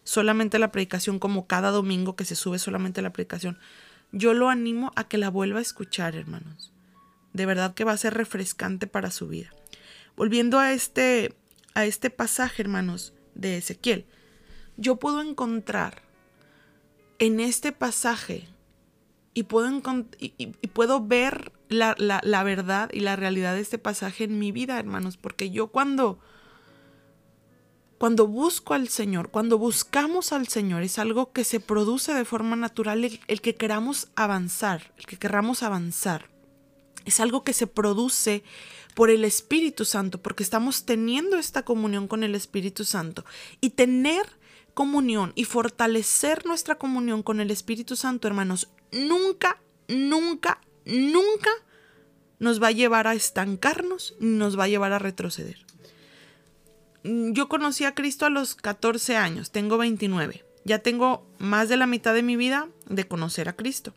solamente 0.03 0.60
la 0.60 0.71
predicación 0.71 1.19
como 1.19 1.48
cada 1.48 1.69
domingo 1.69 2.15
que 2.15 2.25
se 2.25 2.36
sube 2.36 2.60
solamente 2.60 3.01
la 3.01 3.13
predicación. 3.13 3.60
Yo 4.12 4.33
lo 4.33 4.50
animo 4.50 4.91
a 4.95 5.07
que 5.07 5.17
la 5.17 5.29
vuelva 5.29 5.60
a 5.60 5.63
escuchar, 5.63 6.15
hermanos. 6.15 6.71
De 7.33 7.45
verdad 7.45 7.74
que 7.74 7.83
va 7.83 7.93
a 7.93 7.98
ser 7.98 8.13
refrescante 8.13 8.88
para 8.88 9.12
su 9.12 9.27
vida. 9.27 9.51
Volviendo 10.21 10.59
a 10.59 10.71
este, 10.71 11.33
a 11.73 11.85
este 11.85 12.11
pasaje, 12.11 12.61
hermanos, 12.61 13.11
de 13.33 13.57
Ezequiel, 13.57 14.05
yo 14.77 14.97
puedo 14.97 15.19
encontrar 15.19 16.03
en 17.17 17.39
este 17.39 17.71
pasaje 17.71 18.47
y 19.33 19.41
puedo, 19.41 19.67
y, 20.19 20.45
puedo 20.67 21.03
ver 21.03 21.51
la, 21.69 21.95
la, 21.97 22.43
verdad 22.43 22.91
y 22.93 22.99
la 22.99 23.15
realidad 23.15 23.55
de 23.55 23.61
este 23.61 23.79
pasaje 23.79 24.25
en 24.25 24.37
mi 24.37 24.51
vida, 24.51 24.77
hermanos, 24.77 25.17
porque 25.17 25.49
yo 25.49 25.71
cuando, 25.71 26.19
cuando 27.97 28.27
busco 28.27 28.75
al 28.75 28.89
Señor, 28.89 29.31
cuando 29.31 29.57
buscamos 29.57 30.33
al 30.33 30.47
Señor, 30.47 30.83
es 30.83 30.99
algo 30.99 31.31
que 31.31 31.43
se 31.43 31.59
produce 31.59 32.13
de 32.13 32.25
forma 32.25 32.55
natural, 32.55 33.05
el, 33.05 33.19
el 33.25 33.41
que 33.41 33.55
queramos 33.55 34.09
avanzar, 34.15 34.93
el 34.99 35.07
que 35.07 35.17
queramos 35.17 35.63
avanzar. 35.63 36.29
Es 37.05 37.19
algo 37.19 37.43
que 37.43 37.53
se 37.53 37.65
produce 37.65 38.43
por 38.93 39.10
el 39.10 39.25
Espíritu 39.25 39.86
Santo, 39.86 40.21
porque 40.21 40.43
estamos 40.43 40.86
teniendo 40.86 41.38
esta 41.38 41.63
comunión 41.63 42.07
con 42.07 42.24
el 42.24 42.36
Espíritu 42.36 42.86
Santo. 42.86 43.25
Y 43.60 43.71
tener 43.71 44.25
comunión 44.74 45.33
y 45.36 45.45
fortalecer 45.45 46.45
nuestra 46.45 46.75
comunión 46.75 47.24
con 47.24 47.39
el 47.39 47.51
Espíritu 47.51 47.95
Santo, 47.95 48.27
hermanos, 48.27 48.69
nunca, 48.91 49.62
nunca, 49.88 50.62
nunca 50.86 51.50
nos 52.39 52.62
va 52.62 52.67
a 52.67 52.71
llevar 52.71 53.07
a 53.07 53.13
estancarnos 53.13 54.15
ni 54.19 54.38
nos 54.38 54.57
va 54.57 54.65
a 54.65 54.67
llevar 54.67 54.93
a 54.93 55.00
retroceder. 55.00 55.65
Yo 57.03 57.48
conocí 57.50 57.86
a 57.86 57.95
Cristo 57.95 58.25
a 58.25 58.29
los 58.29 58.55
14 58.55 59.15
años, 59.15 59.51
tengo 59.51 59.77
29. 59.77 60.45
Ya 60.63 60.79
tengo 60.79 61.25
más 61.39 61.69
de 61.69 61.77
la 61.77 61.88
mitad 61.88 62.13
de 62.13 62.21
mi 62.21 62.36
vida 62.36 62.69
de 62.88 63.07
conocer 63.07 63.50
a 63.50 63.55
Cristo. 63.55 63.93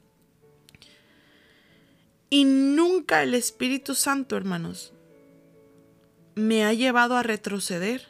Y 2.35 2.43
nunca 2.43 3.23
el 3.23 3.33
Espíritu 3.33 3.95
Santo, 3.95 4.37
hermanos, 4.37 4.93
me 6.35 6.65
ha 6.65 6.73
llevado 6.73 7.17
a 7.17 7.23
retroceder, 7.23 8.09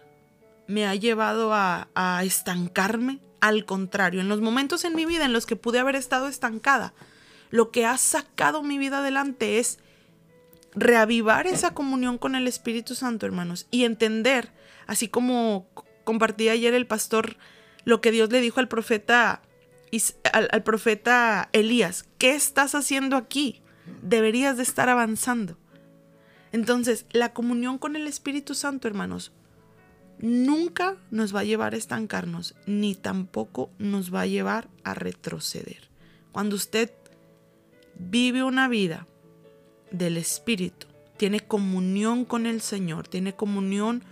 me 0.66 0.86
ha 0.86 0.94
llevado 0.94 1.50
a, 1.52 2.22
estancarme. 2.24 3.18
Al 3.42 3.66
contrario, 3.66 4.22
en 4.22 4.30
los 4.30 4.40
momentos 4.40 4.86
en 4.86 4.94
mi 4.94 5.04
vida 5.04 5.26
en 5.26 5.34
los 5.34 5.44
que 5.44 5.56
pude 5.56 5.78
haber 5.78 5.94
estado 5.94 6.26
estancada, 6.26 6.94
lo 7.50 7.70
que 7.70 7.84
ha 7.84 7.98
sacado 7.98 8.62
mi 8.62 8.78
vida 8.78 9.00
adelante 9.00 9.58
es 9.58 9.78
reavivar 10.74 11.46
esa 11.46 11.74
comunión 11.74 12.16
con 12.16 12.34
el 12.34 12.48
Espíritu 12.48 12.94
Santo, 12.94 13.26
hermanos, 13.26 13.66
y 13.70 13.84
entender, 13.84 14.52
así 14.86 15.06
como 15.06 15.68
compartí 16.04 16.48
ayer 16.48 16.72
el 16.72 16.86
pastor, 16.86 17.36
lo 17.84 18.00
que 18.00 18.10
Dios 18.10 18.32
le 18.32 18.40
dijo 18.40 18.58
al 18.58 18.68
profeta, 18.68 19.42
al 20.32 20.62
profeta 20.62 21.50
Elías, 21.52 22.06
¿qué 22.16 22.34
estás 22.34 22.74
haciendo 22.74 23.18
aquí? 23.18 23.60
Deberías 24.02 24.56
de 24.56 24.62
estar 24.62 24.88
avanzando. 24.88 25.56
Entonces, 26.52 27.06
la 27.12 27.32
comunión 27.32 27.78
con 27.78 27.96
el 27.96 28.06
Espíritu 28.06 28.54
Santo, 28.54 28.86
hermanos, 28.86 29.32
nunca 30.18 30.96
nos 31.10 31.34
va 31.34 31.40
a 31.40 31.44
llevar 31.44 31.74
a 31.74 31.78
estancarnos, 31.78 32.54
ni 32.66 32.94
tampoco 32.94 33.70
nos 33.78 34.14
va 34.14 34.22
a 34.22 34.26
llevar 34.26 34.68
a 34.84 34.94
retroceder. 34.94 35.90
Cuando 36.32 36.56
usted 36.56 36.92
vive 37.96 38.42
una 38.42 38.68
vida 38.68 39.06
del 39.90 40.16
Espíritu, 40.16 40.86
tiene 41.16 41.40
comunión 41.40 42.24
con 42.24 42.46
el 42.46 42.60
Señor, 42.60 43.08
tiene 43.08 43.34
comunión 43.34 44.02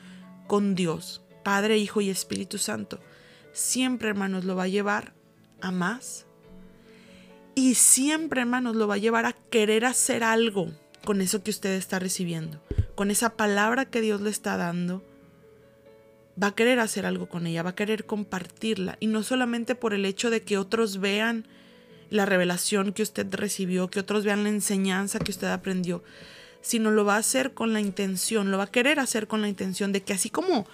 con 0.46 0.74
Dios, 0.74 1.22
Padre, 1.42 1.78
Hijo 1.78 2.00
y 2.00 2.10
Espíritu 2.10 2.58
Santo, 2.58 3.00
siempre, 3.52 4.08
hermanos, 4.08 4.44
lo 4.44 4.56
va 4.56 4.64
a 4.64 4.68
llevar 4.68 5.14
a 5.60 5.70
más, 5.70 6.26
y 7.54 7.74
siempre, 7.74 8.40
hermanos, 8.40 8.76
lo 8.76 8.88
va 8.88 8.94
a 8.94 8.98
llevar 8.98 9.26
a 9.26 9.32
querer 9.32 9.84
hacer 9.84 10.24
algo 10.24 10.70
con 11.04 11.20
eso 11.20 11.42
que 11.42 11.50
usted 11.50 11.70
está 11.70 11.98
recibiendo, 11.98 12.62
con 12.94 13.10
esa 13.10 13.36
palabra 13.36 13.84
que 13.84 14.00
Dios 14.00 14.20
le 14.20 14.30
está 14.30 14.56
dando. 14.56 15.04
Va 16.42 16.48
a 16.48 16.54
querer 16.54 16.80
hacer 16.80 17.04
algo 17.04 17.28
con 17.28 17.46
ella, 17.46 17.62
va 17.62 17.70
a 17.70 17.74
querer 17.74 18.06
compartirla. 18.06 18.96
Y 19.00 19.06
no 19.06 19.22
solamente 19.22 19.74
por 19.74 19.92
el 19.92 20.06
hecho 20.06 20.30
de 20.30 20.42
que 20.42 20.56
otros 20.56 20.98
vean 20.98 21.46
la 22.08 22.24
revelación 22.24 22.92
que 22.92 23.02
usted 23.02 23.26
recibió, 23.34 23.88
que 23.88 24.00
otros 24.00 24.24
vean 24.24 24.44
la 24.44 24.48
enseñanza 24.48 25.18
que 25.18 25.30
usted 25.30 25.48
aprendió, 25.48 26.02
sino 26.60 26.90
lo 26.90 27.04
va 27.04 27.16
a 27.16 27.18
hacer 27.18 27.52
con 27.52 27.72
la 27.72 27.80
intención, 27.80 28.50
lo 28.50 28.58
va 28.58 28.64
a 28.64 28.70
querer 28.70 29.00
hacer 29.00 29.26
con 29.26 29.42
la 29.42 29.48
intención 29.48 29.92
de 29.92 30.02
que 30.02 30.12
así 30.12 30.30
como 30.30 30.66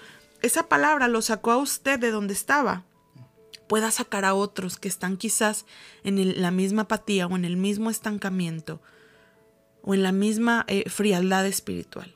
esa 0.43 0.69
palabra 0.69 1.09
lo 1.09 1.23
sacó 1.23 1.53
a 1.53 1.57
usted 1.57 1.99
de 1.99 2.11
donde 2.11 2.35
estaba, 2.35 2.85
pueda 3.69 3.91
sacar 3.91 4.25
a 4.25 4.35
otros 4.35 4.79
que 4.79 4.89
están 4.89 5.17
quizás 5.17 5.67
en 6.03 6.41
la 6.41 6.51
misma 6.51 6.83
apatía 6.83 7.27
o 7.27 7.37
en 7.37 7.45
el 7.45 7.57
mismo 7.57 7.91
estancamiento 7.91 8.81
o 9.83 9.95
en 9.95 10.03
la 10.03 10.13
misma 10.13 10.65
eh, 10.69 10.89
frialdad 10.89 11.47
espiritual. 11.47 12.15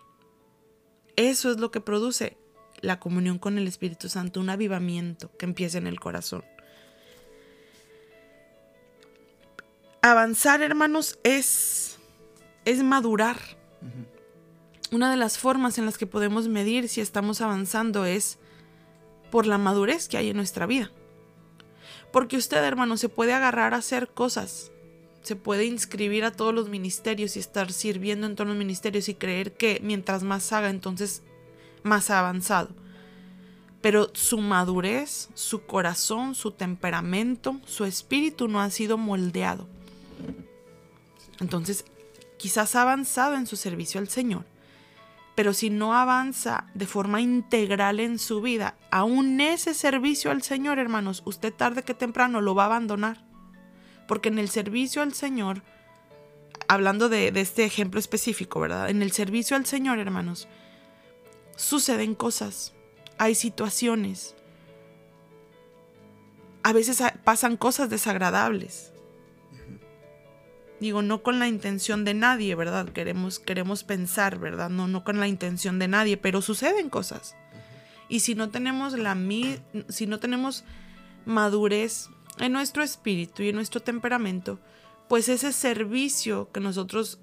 Eso 1.16 1.50
es 1.50 1.58
lo 1.58 1.70
que 1.70 1.80
produce 1.80 2.36
la 2.80 2.98
comunión 2.98 3.38
con 3.38 3.58
el 3.58 3.68
Espíritu 3.68 4.08
Santo, 4.08 4.40
un 4.40 4.50
avivamiento 4.50 5.30
que 5.36 5.46
empieza 5.46 5.78
en 5.78 5.86
el 5.86 6.00
corazón. 6.00 6.44
Avanzar, 10.00 10.62
hermanos, 10.62 11.18
es, 11.22 11.98
es 12.64 12.82
madurar. 12.82 13.38
Una 14.90 15.10
de 15.10 15.16
las 15.16 15.38
formas 15.38 15.78
en 15.78 15.86
las 15.86 15.96
que 15.96 16.06
podemos 16.06 16.48
medir 16.48 16.88
si 16.88 17.00
estamos 17.00 17.40
avanzando 17.40 18.04
es 18.04 18.38
por 19.30 19.46
la 19.46 19.58
madurez 19.58 20.08
que 20.08 20.16
hay 20.16 20.30
en 20.30 20.36
nuestra 20.36 20.66
vida. 20.66 20.90
Porque 22.12 22.36
usted, 22.36 22.62
hermano, 22.62 22.96
se 22.96 23.08
puede 23.08 23.32
agarrar 23.32 23.74
a 23.74 23.78
hacer 23.78 24.08
cosas. 24.08 24.70
Se 25.22 25.36
puede 25.36 25.64
inscribir 25.64 26.24
a 26.24 26.32
todos 26.32 26.54
los 26.54 26.68
ministerios 26.68 27.36
y 27.36 27.40
estar 27.40 27.72
sirviendo 27.72 28.26
en 28.26 28.36
todos 28.36 28.48
los 28.48 28.56
ministerios 28.56 29.08
y 29.08 29.14
creer 29.14 29.52
que 29.52 29.80
mientras 29.82 30.22
más 30.22 30.52
haga, 30.52 30.68
entonces 30.68 31.22
más 31.82 32.10
ha 32.10 32.18
avanzado. 32.18 32.70
Pero 33.80 34.10
su 34.14 34.38
madurez, 34.38 35.28
su 35.34 35.64
corazón, 35.64 36.34
su 36.34 36.52
temperamento, 36.52 37.60
su 37.66 37.84
espíritu 37.84 38.46
no 38.46 38.60
ha 38.60 38.70
sido 38.70 38.98
moldeado. 38.98 39.66
Entonces, 41.40 41.84
quizás 42.36 42.76
ha 42.76 42.82
avanzado 42.82 43.34
en 43.34 43.46
su 43.46 43.56
servicio 43.56 44.00
al 44.00 44.08
Señor, 44.08 44.44
pero 45.34 45.54
si 45.54 45.70
no 45.70 45.94
avanza 45.94 46.66
de 46.74 46.86
forma 46.86 47.20
integral 47.20 48.00
en 48.00 48.18
su 48.18 48.42
vida, 48.42 48.76
aún 48.90 49.40
ese 49.40 49.72
servicio 49.72 50.30
al 50.30 50.42
Señor, 50.42 50.78
hermanos, 50.78 51.22
usted 51.24 51.52
tarde 51.52 51.82
que 51.82 51.94
temprano 51.94 52.40
lo 52.40 52.54
va 52.54 52.64
a 52.64 52.66
abandonar. 52.66 53.24
Porque 54.06 54.28
en 54.28 54.38
el 54.38 54.50
servicio 54.50 55.00
al 55.00 55.14
Señor, 55.14 55.62
hablando 56.68 57.08
de, 57.08 57.28
este 57.34 57.64
ejemplo 57.64 57.98
específico, 57.98 58.60
¿verdad? 58.60 58.90
En 58.90 59.00
el 59.00 59.12
servicio 59.12 59.56
al 59.56 59.64
Señor, 59.64 59.98
hermanos, 59.98 60.48
suceden 61.56 62.14
cosas, 62.14 62.74
hay 63.16 63.34
situaciones, 63.34 64.34
a 66.62 66.72
veces 66.72 67.02
pasan 67.24 67.56
cosas 67.56 67.88
desagradables. 67.88 68.91
Digo, 70.82 71.00
no 71.00 71.22
con 71.22 71.38
la 71.38 71.46
intención 71.46 72.04
de 72.04 72.12
nadie, 72.12 72.56
¿verdad? 72.56 72.88
Queremos, 72.88 73.38
queremos 73.38 73.84
pensar, 73.84 74.40
¿verdad? 74.40 74.68
No, 74.68 74.88
no 74.88 75.04
con 75.04 75.20
la 75.20 75.28
intención 75.28 75.78
de 75.78 75.86
nadie, 75.86 76.16
pero 76.16 76.42
suceden 76.42 76.90
cosas. 76.90 77.36
Y 78.08 78.18
si 78.18 78.34
no 78.34 78.50
tenemos 78.50 78.98
la 78.98 79.16
si 79.88 80.08
no 80.08 80.18
tenemos 80.18 80.64
madurez 81.24 82.08
en 82.38 82.50
nuestro 82.50 82.82
espíritu 82.82 83.44
y 83.44 83.50
en 83.50 83.54
nuestro 83.54 83.78
temperamento, 83.78 84.58
pues 85.08 85.28
ese 85.28 85.52
servicio 85.52 86.50
que 86.50 86.58
nosotros 86.58 87.20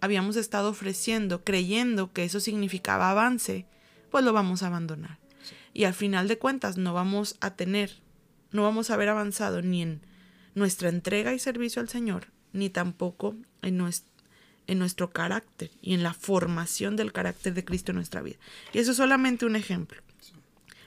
habíamos 0.00 0.36
estado 0.36 0.70
ofreciendo, 0.70 1.44
creyendo 1.44 2.10
que 2.10 2.24
eso 2.24 2.40
significaba 2.40 3.10
avance, 3.10 3.66
pues 4.10 4.24
lo 4.24 4.32
vamos 4.32 4.62
a 4.62 4.68
abandonar. 4.68 5.18
Y 5.74 5.84
al 5.84 5.92
final 5.92 6.26
de 6.26 6.38
cuentas 6.38 6.78
no 6.78 6.94
vamos 6.94 7.36
a 7.42 7.54
tener, 7.54 8.00
no 8.50 8.62
vamos 8.62 8.88
a 8.88 8.94
haber 8.94 9.10
avanzado 9.10 9.60
ni 9.60 9.82
en 9.82 10.06
nuestra 10.54 10.88
entrega 10.88 11.34
y 11.34 11.38
servicio 11.38 11.82
al 11.82 11.90
Señor, 11.90 12.32
ni 12.54 12.70
tampoco 12.70 13.36
en 13.60 13.76
nuestro, 13.76 15.10
carácter 15.10 15.70
y 15.82 15.92
en 15.92 16.02
la 16.02 16.14
formación 16.14 16.96
del 16.96 17.12
carácter 17.12 17.52
de 17.52 17.64
Cristo 17.64 17.90
en 17.92 17.96
nuestra 17.96 18.22
vida. 18.22 18.36
Y 18.72 18.78
eso 18.78 18.92
es 18.92 18.96
solamente 18.96 19.44
un 19.44 19.56
ejemplo. 19.56 20.00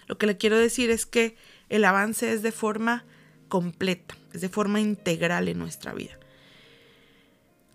Lo 0.07 0.17
que 0.17 0.25
le 0.25 0.37
quiero 0.37 0.57
decir 0.57 0.89
es 0.89 1.05
que 1.05 1.35
el 1.69 1.83
avance 1.83 2.31
es 2.31 2.41
de 2.41 2.53
forma 2.53 3.03
completa, 3.49 4.17
es 4.33 4.41
de 4.41 4.49
forma 4.49 4.79
integral 4.79 5.49
en 5.49 5.59
nuestra 5.59 5.93
vida. 5.93 6.17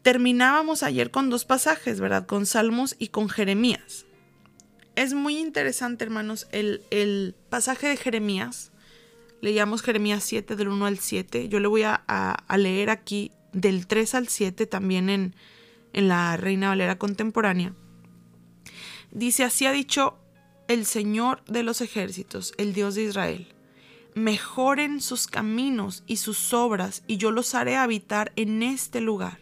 Terminábamos 0.01 0.83
ayer 0.83 1.11
con 1.11 1.31
dos 1.31 1.45
pasajes, 1.45 2.01
¿verdad? 2.01 2.27
Con 2.27 2.47
Salmos 2.47 2.97
y 2.99 3.09
con 3.09 3.29
Jeremías. 3.29 4.07
Es 4.97 5.13
muy 5.13 5.39
interesante, 5.39 6.05
hermanos, 6.05 6.49
el, 6.51 6.83
el 6.91 7.35
pasaje 7.51 7.87
de 7.89 7.97
Jeremías. 7.97 8.73
Leíamos 9.43 9.83
Jeremías 9.83 10.25
7 10.25 10.57
del 10.57 10.69
1 10.69 10.87
al 10.87 10.99
7. 10.99 11.49
Yo 11.49 11.61
le 11.61 11.69
voy 11.69 11.83
a 11.85 12.45
leer 12.57 12.91
aquí 12.91 13.31
del 13.53 13.87
3 13.87 14.15
al 14.15 14.29
7 14.29 14.67
también 14.67 15.09
en, 15.09 15.35
en 15.93 16.09
la 16.09 16.37
Reina 16.37 16.69
Valera 16.69 16.99
contemporánea. 16.99 17.75
Dice, 19.11 19.45
así 19.45 19.67
ha 19.67 19.73
dicho 19.73 20.19
el 20.69 20.87
Señor 20.87 21.45
de 21.45 21.63
los 21.63 21.81
ejércitos, 21.81 22.55
el 22.57 22.73
Dios 22.73 22.95
de 22.95 23.05
Israel. 23.05 23.55
Mejoren 24.15 25.01
sus 25.01 25.27
caminos 25.27 26.03
y 26.07 26.17
sus 26.17 26.53
obras, 26.53 27.03
y 27.07 27.17
yo 27.17 27.31
los 27.31 27.55
haré 27.55 27.77
habitar 27.77 28.33
en 28.37 28.63
este 28.63 29.01
lugar. 29.01 29.39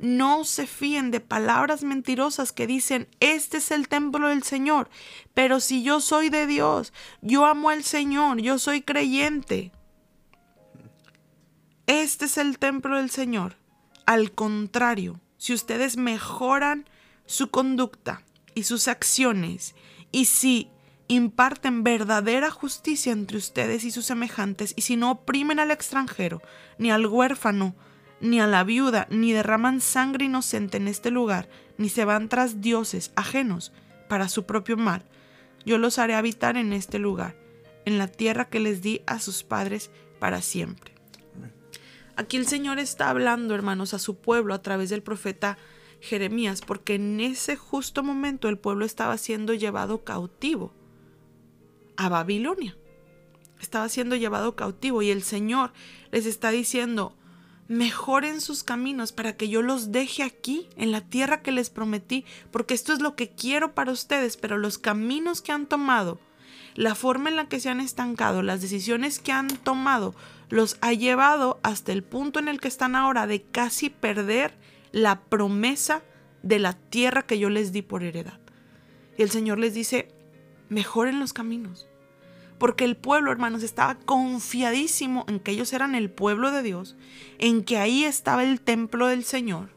No 0.00 0.44
se 0.44 0.66
fíen 0.66 1.10
de 1.10 1.20
palabras 1.20 1.82
mentirosas 1.82 2.52
que 2.52 2.66
dicen, 2.66 3.08
este 3.20 3.58
es 3.58 3.70
el 3.70 3.86
templo 3.88 4.28
del 4.28 4.42
Señor, 4.42 4.88
pero 5.34 5.60
si 5.60 5.82
yo 5.82 6.00
soy 6.00 6.30
de 6.30 6.46
Dios, 6.46 6.92
yo 7.20 7.44
amo 7.44 7.68
al 7.68 7.84
Señor, 7.84 8.40
yo 8.40 8.58
soy 8.58 8.80
creyente. 8.80 9.72
Este 11.90 12.26
es 12.26 12.38
el 12.38 12.60
templo 12.60 12.98
del 12.98 13.10
Señor. 13.10 13.56
Al 14.06 14.30
contrario, 14.30 15.20
si 15.38 15.52
ustedes 15.52 15.96
mejoran 15.96 16.88
su 17.26 17.50
conducta 17.50 18.22
y 18.54 18.62
sus 18.62 18.86
acciones, 18.86 19.74
y 20.12 20.26
si 20.26 20.70
imparten 21.08 21.82
verdadera 21.82 22.52
justicia 22.52 23.10
entre 23.10 23.38
ustedes 23.38 23.82
y 23.82 23.90
sus 23.90 24.04
semejantes, 24.04 24.72
y 24.76 24.82
si 24.82 24.94
no 24.94 25.10
oprimen 25.10 25.58
al 25.58 25.72
extranjero, 25.72 26.40
ni 26.78 26.92
al 26.92 27.06
huérfano, 27.06 27.74
ni 28.20 28.38
a 28.38 28.46
la 28.46 28.62
viuda, 28.62 29.08
ni 29.10 29.32
derraman 29.32 29.80
sangre 29.80 30.26
inocente 30.26 30.76
en 30.76 30.86
este 30.86 31.10
lugar, 31.10 31.48
ni 31.76 31.88
se 31.88 32.04
van 32.04 32.28
tras 32.28 32.60
dioses 32.60 33.10
ajenos 33.16 33.72
para 34.08 34.28
su 34.28 34.46
propio 34.46 34.76
mal. 34.76 35.02
Yo 35.66 35.76
los 35.76 35.98
haré 35.98 36.14
habitar 36.14 36.56
en 36.56 36.72
este 36.72 37.00
lugar, 37.00 37.34
en 37.84 37.98
la 37.98 38.06
tierra 38.06 38.44
que 38.44 38.60
les 38.60 38.80
di 38.80 39.02
a 39.08 39.18
sus 39.18 39.42
padres 39.42 39.90
para 40.20 40.40
siempre. 40.40 40.99
Aquí 42.20 42.36
el 42.36 42.46
Señor 42.46 42.78
está 42.78 43.08
hablando, 43.08 43.54
hermanos, 43.54 43.94
a 43.94 43.98
su 43.98 44.16
pueblo 44.16 44.52
a 44.52 44.60
través 44.60 44.90
del 44.90 45.02
profeta 45.02 45.56
Jeremías, 46.02 46.60
porque 46.60 46.96
en 46.96 47.18
ese 47.18 47.56
justo 47.56 48.02
momento 48.02 48.50
el 48.50 48.58
pueblo 48.58 48.84
estaba 48.84 49.16
siendo 49.16 49.54
llevado 49.54 50.04
cautivo 50.04 50.74
a 51.96 52.10
Babilonia. 52.10 52.76
Estaba 53.58 53.88
siendo 53.88 54.16
llevado 54.16 54.54
cautivo 54.54 55.00
y 55.00 55.08
el 55.08 55.22
Señor 55.22 55.72
les 56.10 56.26
está 56.26 56.50
diciendo, 56.50 57.16
mejoren 57.68 58.42
sus 58.42 58.64
caminos 58.64 59.12
para 59.12 59.38
que 59.38 59.48
yo 59.48 59.62
los 59.62 59.90
deje 59.90 60.22
aquí, 60.22 60.68
en 60.76 60.92
la 60.92 61.00
tierra 61.00 61.40
que 61.40 61.52
les 61.52 61.70
prometí, 61.70 62.26
porque 62.50 62.74
esto 62.74 62.92
es 62.92 63.00
lo 63.00 63.16
que 63.16 63.30
quiero 63.30 63.74
para 63.74 63.92
ustedes, 63.92 64.36
pero 64.36 64.58
los 64.58 64.76
caminos 64.76 65.40
que 65.40 65.52
han 65.52 65.64
tomado, 65.64 66.20
la 66.74 66.94
forma 66.94 67.30
en 67.30 67.36
la 67.36 67.48
que 67.48 67.60
se 67.60 67.70
han 67.70 67.80
estancado, 67.80 68.42
las 68.42 68.60
decisiones 68.60 69.20
que 69.20 69.32
han 69.32 69.48
tomado, 69.48 70.14
los 70.50 70.76
ha 70.80 70.92
llevado 70.92 71.58
hasta 71.62 71.92
el 71.92 72.02
punto 72.02 72.38
en 72.38 72.48
el 72.48 72.60
que 72.60 72.68
están 72.68 72.96
ahora 72.96 73.26
de 73.26 73.42
casi 73.42 73.88
perder 73.88 74.52
la 74.92 75.22
promesa 75.22 76.02
de 76.42 76.58
la 76.58 76.74
tierra 76.74 77.22
que 77.22 77.38
yo 77.38 77.48
les 77.48 77.72
di 77.72 77.82
por 77.82 78.02
heredad. 78.02 78.40
Y 79.16 79.22
el 79.22 79.30
Señor 79.30 79.58
les 79.58 79.74
dice, 79.74 80.08
mejoren 80.68 81.20
los 81.20 81.32
caminos. 81.32 81.86
Porque 82.58 82.84
el 82.84 82.96
pueblo, 82.96 83.32
hermanos, 83.32 83.62
estaba 83.62 83.94
confiadísimo 83.94 85.24
en 85.28 85.40
que 85.40 85.52
ellos 85.52 85.72
eran 85.72 85.94
el 85.94 86.10
pueblo 86.10 86.50
de 86.50 86.62
Dios, 86.62 86.96
en 87.38 87.64
que 87.64 87.78
ahí 87.78 88.04
estaba 88.04 88.42
el 88.44 88.60
templo 88.60 89.06
del 89.06 89.24
Señor. 89.24 89.70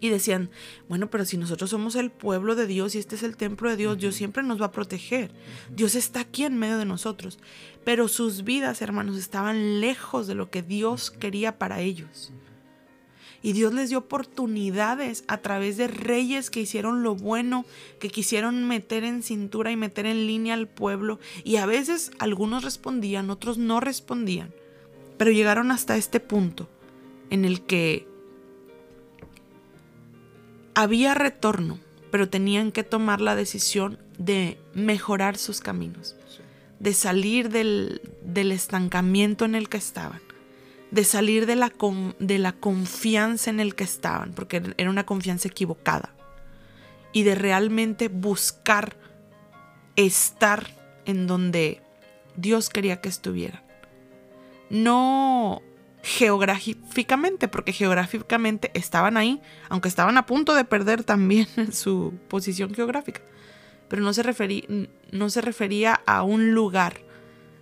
Y 0.00 0.10
decían, 0.10 0.50
bueno, 0.88 1.10
pero 1.10 1.24
si 1.24 1.36
nosotros 1.36 1.70
somos 1.70 1.96
el 1.96 2.10
pueblo 2.10 2.54
de 2.54 2.66
Dios 2.66 2.94
y 2.94 2.98
este 2.98 3.16
es 3.16 3.24
el 3.24 3.36
templo 3.36 3.68
de 3.68 3.76
Dios, 3.76 3.98
Dios 3.98 4.14
siempre 4.14 4.42
nos 4.42 4.60
va 4.60 4.66
a 4.66 4.72
proteger. 4.72 5.32
Dios 5.74 5.96
está 5.96 6.20
aquí 6.20 6.44
en 6.44 6.56
medio 6.56 6.78
de 6.78 6.84
nosotros. 6.84 7.38
Pero 7.84 8.06
sus 8.06 8.44
vidas, 8.44 8.80
hermanos, 8.80 9.16
estaban 9.16 9.80
lejos 9.80 10.26
de 10.26 10.34
lo 10.34 10.50
que 10.50 10.62
Dios 10.62 11.10
quería 11.10 11.58
para 11.58 11.80
ellos. 11.80 12.32
Y 13.42 13.52
Dios 13.52 13.72
les 13.72 13.88
dio 13.88 13.98
oportunidades 13.98 15.24
a 15.28 15.38
través 15.38 15.76
de 15.76 15.86
reyes 15.86 16.50
que 16.50 16.60
hicieron 16.60 17.02
lo 17.02 17.14
bueno, 17.14 17.64
que 18.00 18.08
quisieron 18.08 18.66
meter 18.66 19.04
en 19.04 19.22
cintura 19.22 19.70
y 19.70 19.76
meter 19.76 20.06
en 20.06 20.26
línea 20.26 20.54
al 20.54 20.68
pueblo. 20.68 21.18
Y 21.44 21.56
a 21.56 21.66
veces 21.66 22.10
algunos 22.18 22.64
respondían, 22.64 23.30
otros 23.30 23.58
no 23.58 23.80
respondían. 23.80 24.52
Pero 25.16 25.30
llegaron 25.30 25.70
hasta 25.70 25.96
este 25.96 26.20
punto 26.20 26.68
en 27.30 27.44
el 27.44 27.62
que 27.62 28.06
había 30.80 31.14
retorno, 31.14 31.80
pero 32.12 32.28
tenían 32.28 32.70
que 32.70 32.84
tomar 32.84 33.20
la 33.20 33.34
decisión 33.34 33.98
de 34.16 34.58
mejorar 34.74 35.36
sus 35.36 35.60
caminos, 35.60 36.14
de 36.78 36.92
salir 36.92 37.48
del, 37.50 38.00
del 38.22 38.52
estancamiento 38.52 39.44
en 39.44 39.56
el 39.56 39.68
que 39.68 39.78
estaban 39.78 40.20
de 40.90 41.04
salir 41.04 41.44
de 41.44 41.54
la, 41.56 41.72
de 42.18 42.38
la 42.38 42.52
confianza 42.52 43.50
en 43.50 43.60
el 43.60 43.74
que 43.74 43.84
estaban, 43.84 44.32
porque 44.32 44.62
era 44.78 44.88
una 44.88 45.04
confianza 45.04 45.48
equivocada, 45.48 46.14
y 47.12 47.24
de 47.24 47.34
realmente 47.34 48.08
buscar 48.08 48.96
estar 49.96 50.66
en 51.04 51.26
donde 51.26 51.82
Dios 52.36 52.70
quería 52.70 53.02
que 53.02 53.10
estuvieran. 53.10 53.62
No 54.70 55.60
geográficamente, 56.08 57.48
porque 57.48 57.72
geográficamente 57.72 58.70
estaban 58.74 59.16
ahí, 59.16 59.40
aunque 59.68 59.88
estaban 59.88 60.16
a 60.18 60.26
punto 60.26 60.54
de 60.54 60.64
perder 60.64 61.04
también 61.04 61.46
su 61.72 62.14
posición 62.28 62.74
geográfica, 62.74 63.20
pero 63.88 64.02
no 64.02 64.12
se, 64.12 64.24
no 65.12 65.30
se 65.30 65.40
refería 65.40 66.00
a 66.06 66.22
un 66.22 66.52
lugar 66.52 67.08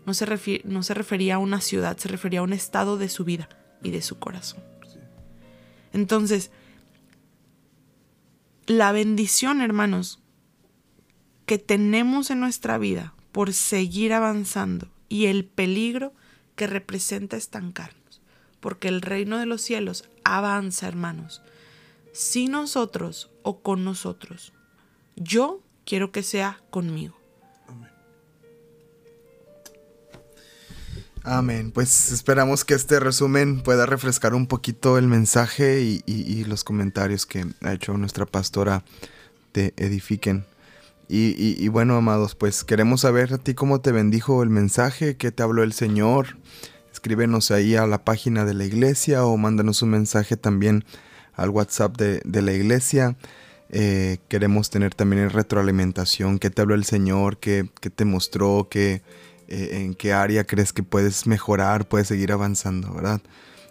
no 0.06 0.14
se, 0.14 0.62
no 0.64 0.82
se 0.84 0.94
refería 0.94 1.34
a 1.34 1.38
una 1.38 1.60
ciudad, 1.60 1.98
se 1.98 2.08
refería 2.08 2.38
a 2.38 2.44
un 2.44 2.52
estado 2.52 2.96
de 2.96 3.08
su 3.08 3.24
vida 3.24 3.48
y 3.82 3.90
de 3.90 4.00
su 4.00 4.18
corazón. 4.18 4.62
Entonces, 5.92 6.52
la 8.66 8.92
bendición, 8.92 9.60
hermanos, 9.60 10.22
que 11.44 11.58
tenemos 11.58 12.30
en 12.30 12.40
nuestra 12.40 12.78
vida 12.78 13.14
por 13.32 13.52
seguir 13.52 14.12
avanzando 14.12 14.88
y 15.08 15.26
el 15.26 15.44
peligro 15.44 16.14
que 16.54 16.68
representa 16.68 17.36
estancarnos, 17.36 18.05
porque 18.60 18.88
el 18.88 19.02
reino 19.02 19.38
de 19.38 19.46
los 19.46 19.62
cielos 19.62 20.08
avanza, 20.24 20.88
hermanos, 20.88 21.42
sin 22.12 22.52
nosotros 22.52 23.30
o 23.42 23.60
con 23.60 23.84
nosotros. 23.84 24.52
Yo 25.16 25.62
quiero 25.84 26.12
que 26.12 26.22
sea 26.22 26.60
conmigo. 26.70 27.16
Amén. 31.28 31.72
Pues 31.72 32.12
esperamos 32.12 32.64
que 32.64 32.74
este 32.74 33.00
resumen 33.00 33.60
pueda 33.60 33.84
refrescar 33.84 34.32
un 34.32 34.46
poquito 34.46 34.96
el 34.96 35.08
mensaje 35.08 35.80
y, 35.82 36.44
los 36.44 36.62
comentarios 36.62 37.26
que 37.26 37.44
ha 37.62 37.72
hecho 37.72 37.98
nuestra 37.98 38.26
pastora 38.26 38.84
te 39.50 39.74
edifiquen. 39.76 40.46
Y, 41.08 41.66
bueno, 41.66 41.96
amados, 41.96 42.36
pues 42.36 42.62
queremos 42.62 43.00
saber 43.00 43.32
a 43.34 43.38
ti 43.38 43.54
cómo 43.54 43.80
te 43.80 43.90
bendijo 43.90 44.42
el 44.44 44.50
mensaje, 44.50 45.16
qué 45.16 45.32
te 45.32 45.42
habló 45.42 45.64
el 45.64 45.72
Señor. 45.72 46.36
Escríbenos 47.06 47.52
ahí 47.52 47.76
a 47.76 47.86
la 47.86 48.04
página 48.04 48.44
de 48.44 48.52
la 48.52 48.64
iglesia 48.64 49.24
o 49.24 49.36
mándanos 49.36 49.80
un 49.80 49.90
mensaje 49.90 50.36
también 50.36 50.84
al 51.34 51.50
WhatsApp 51.50 51.96
de, 51.96 52.42
la 52.42 52.52
iglesia. 52.52 53.14
Eh, 53.70 54.18
queremos 54.26 54.70
tener 54.70 54.92
también 54.92 55.30
retroalimentación, 55.30 56.40
qué 56.40 56.50
te 56.50 56.62
habló 56.62 56.74
el 56.74 56.82
Señor, 56.82 57.38
qué, 57.38 57.70
qué 57.80 57.90
te 57.90 58.04
mostró, 58.04 58.66
qué 58.68 59.02
eh, 59.46 59.84
en 59.84 59.94
qué 59.94 60.14
área 60.14 60.48
crees 60.48 60.72
que 60.72 60.82
puedes 60.82 61.28
mejorar, 61.28 61.86
puedes 61.86 62.08
seguir 62.08 62.32
avanzando, 62.32 62.92
¿verdad? 62.92 63.20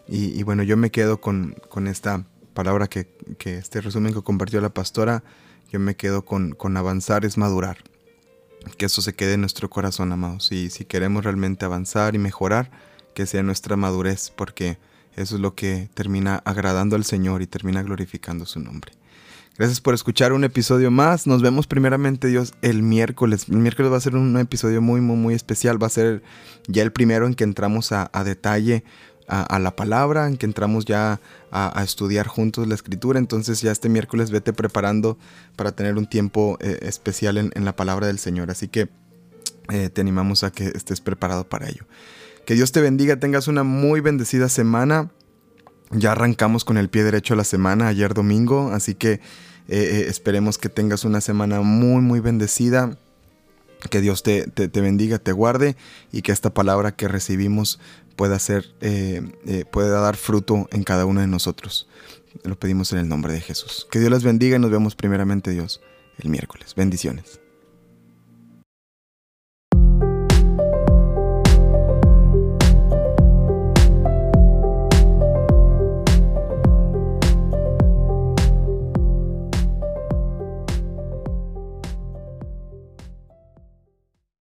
Y, 0.08 0.42
bueno, 0.44 0.64
yo 0.64 0.78
me 0.78 0.90
quedo 0.90 1.20
con, 1.20 1.58
esta 1.88 2.26
palabra 2.54 2.88
que, 2.88 3.10
este 3.44 3.82
resumen 3.82 4.14
que 4.14 4.22
compartió 4.22 4.62
la 4.62 4.70
pastora, 4.70 5.26
yo 5.74 5.82
me 5.82 5.98
quedo 5.98 6.24
con, 6.24 6.52
con 6.52 6.78
avanzar 6.78 7.26
es 7.26 7.38
madurar. 7.38 7.80
Que 8.78 8.86
eso 8.86 9.02
se 9.02 9.14
quede 9.14 9.34
en 9.34 9.42
nuestro 9.42 9.70
corazón, 9.70 10.14
amados. 10.14 10.54
Y 10.54 10.70
si 10.70 10.86
queremos 10.86 11.26
realmente 11.26 11.66
avanzar 11.66 12.16
y 12.16 12.18
mejorar, 12.18 12.72
que 13.16 13.26
sea 13.26 13.42
nuestra 13.42 13.76
madurez, 13.76 14.32
porque 14.36 14.78
eso 15.16 15.36
es 15.36 15.42
lo 15.42 15.56
que 15.56 15.90
termina 15.96 16.44
agradando 16.46 16.96
al 16.96 17.06
Señor 17.06 17.42
y 17.42 17.48
termina 17.48 17.82
glorificando 17.82 18.46
su 18.46 18.60
nombre. 18.60 18.92
Gracias 19.58 19.80
por 19.80 19.94
escuchar 19.94 20.34
un 20.34 20.44
episodio 20.44 20.92
más. 20.92 21.28
Nos 21.28 21.42
vemos 21.42 21.66
primeramente 21.66 22.28
Dios 22.28 22.54
el 22.62 22.84
miércoles. 22.84 23.46
El 23.50 23.58
miércoles 23.58 23.90
va 23.90 23.96
a 23.96 24.02
ser 24.02 24.18
un 24.18 24.38
episodio 24.38 24.82
muy, 24.82 25.00
muy, 25.00 25.16
muy 25.16 25.34
especial. 25.34 25.82
Va 25.82 25.88
a 25.88 25.92
ser 25.92 26.24
ya 26.68 26.84
el 26.84 26.92
primero 26.92 27.26
en 27.26 27.36
que 27.36 27.46
entramos 27.46 27.94
a, 27.94 28.10
detalle 28.26 28.84
a, 29.30 29.58
la 29.60 29.74
palabra, 29.74 30.28
en 30.28 30.36
que 30.36 30.46
entramos 30.46 30.84
ya 30.84 31.22
a, 31.52 31.82
estudiar 31.82 32.28
juntos 32.28 32.68
la 32.68 32.76
escritura. 32.76 33.18
Entonces 33.18 33.62
ya 33.62 33.72
este 33.72 33.88
miércoles 33.88 34.30
vete 34.30 34.52
preparando 34.52 35.18
para 35.56 35.72
tener 35.72 35.96
un 35.96 36.06
tiempo 36.06 36.58
eh, 36.60 36.80
especial 36.82 37.38
en, 37.38 37.64
la 37.64 37.78
palabra 37.78 38.08
del 38.08 38.20
Señor. 38.20 38.52
Así 38.52 38.68
que 38.68 38.90
eh, 39.70 39.90
te 39.90 40.02
animamos 40.02 40.44
a 40.44 40.52
que 40.52 40.66
estés 40.66 41.00
preparado 41.00 41.48
para 41.48 41.70
ello. 41.70 41.86
Que 42.46 42.54
Dios 42.54 42.72
te 42.72 42.82
bendiga, 42.82 43.20
tengas 43.20 43.48
una 43.48 43.64
muy 43.64 44.02
bendecida 44.02 44.50
semana. 44.50 45.12
Ya 45.92 46.12
arrancamos 46.12 46.64
con 46.64 46.78
el 46.78 46.90
pie 46.90 47.04
derecho 47.04 47.36
la 47.36 47.44
semana, 47.44 47.88
ayer 47.88 48.14
domingo, 48.14 48.72
así 48.72 48.96
que 48.96 49.14
eh, 49.14 49.20
eh, 49.68 50.06
esperemos 50.10 50.58
que 50.58 50.70
tengas 50.70 51.06
una 51.06 51.22
semana 51.22 51.62
muy, 51.62 52.02
muy 52.02 52.20
bendecida. 52.20 52.98
Que 53.90 54.02
Dios 54.02 54.24
te, 54.24 54.46
bendiga, 54.74 55.20
te 55.20 55.32
guarde 55.32 55.76
y 56.12 56.24
que 56.24 56.32
esta 56.32 56.54
palabra 56.54 56.96
que 56.96 57.08
recibimos 57.08 57.80
pueda, 58.16 58.40
ser, 58.40 58.74
eh, 58.82 59.22
pueda 59.72 60.00
dar 60.00 60.16
fruto 60.16 60.68
en 60.72 60.84
cada 60.84 61.06
uno 61.06 61.22
de 61.22 61.28
nosotros. 61.28 61.88
Lo 62.44 62.58
pedimos 62.58 62.94
en 62.94 63.00
el 63.00 63.08
nombre 63.08 63.34
de 63.34 63.42
Jesús. 63.42 63.88
Que 63.92 64.00
Dios 64.00 64.12
les 64.12 64.24
bendiga 64.24 64.56
y 64.56 64.60
nos 64.60 64.72
vemos 64.72 64.96
primeramente 64.96 65.52
Dios 65.52 65.82
el 66.18 66.30
miércoles. 66.30 66.74
Bendiciones. 66.76 67.40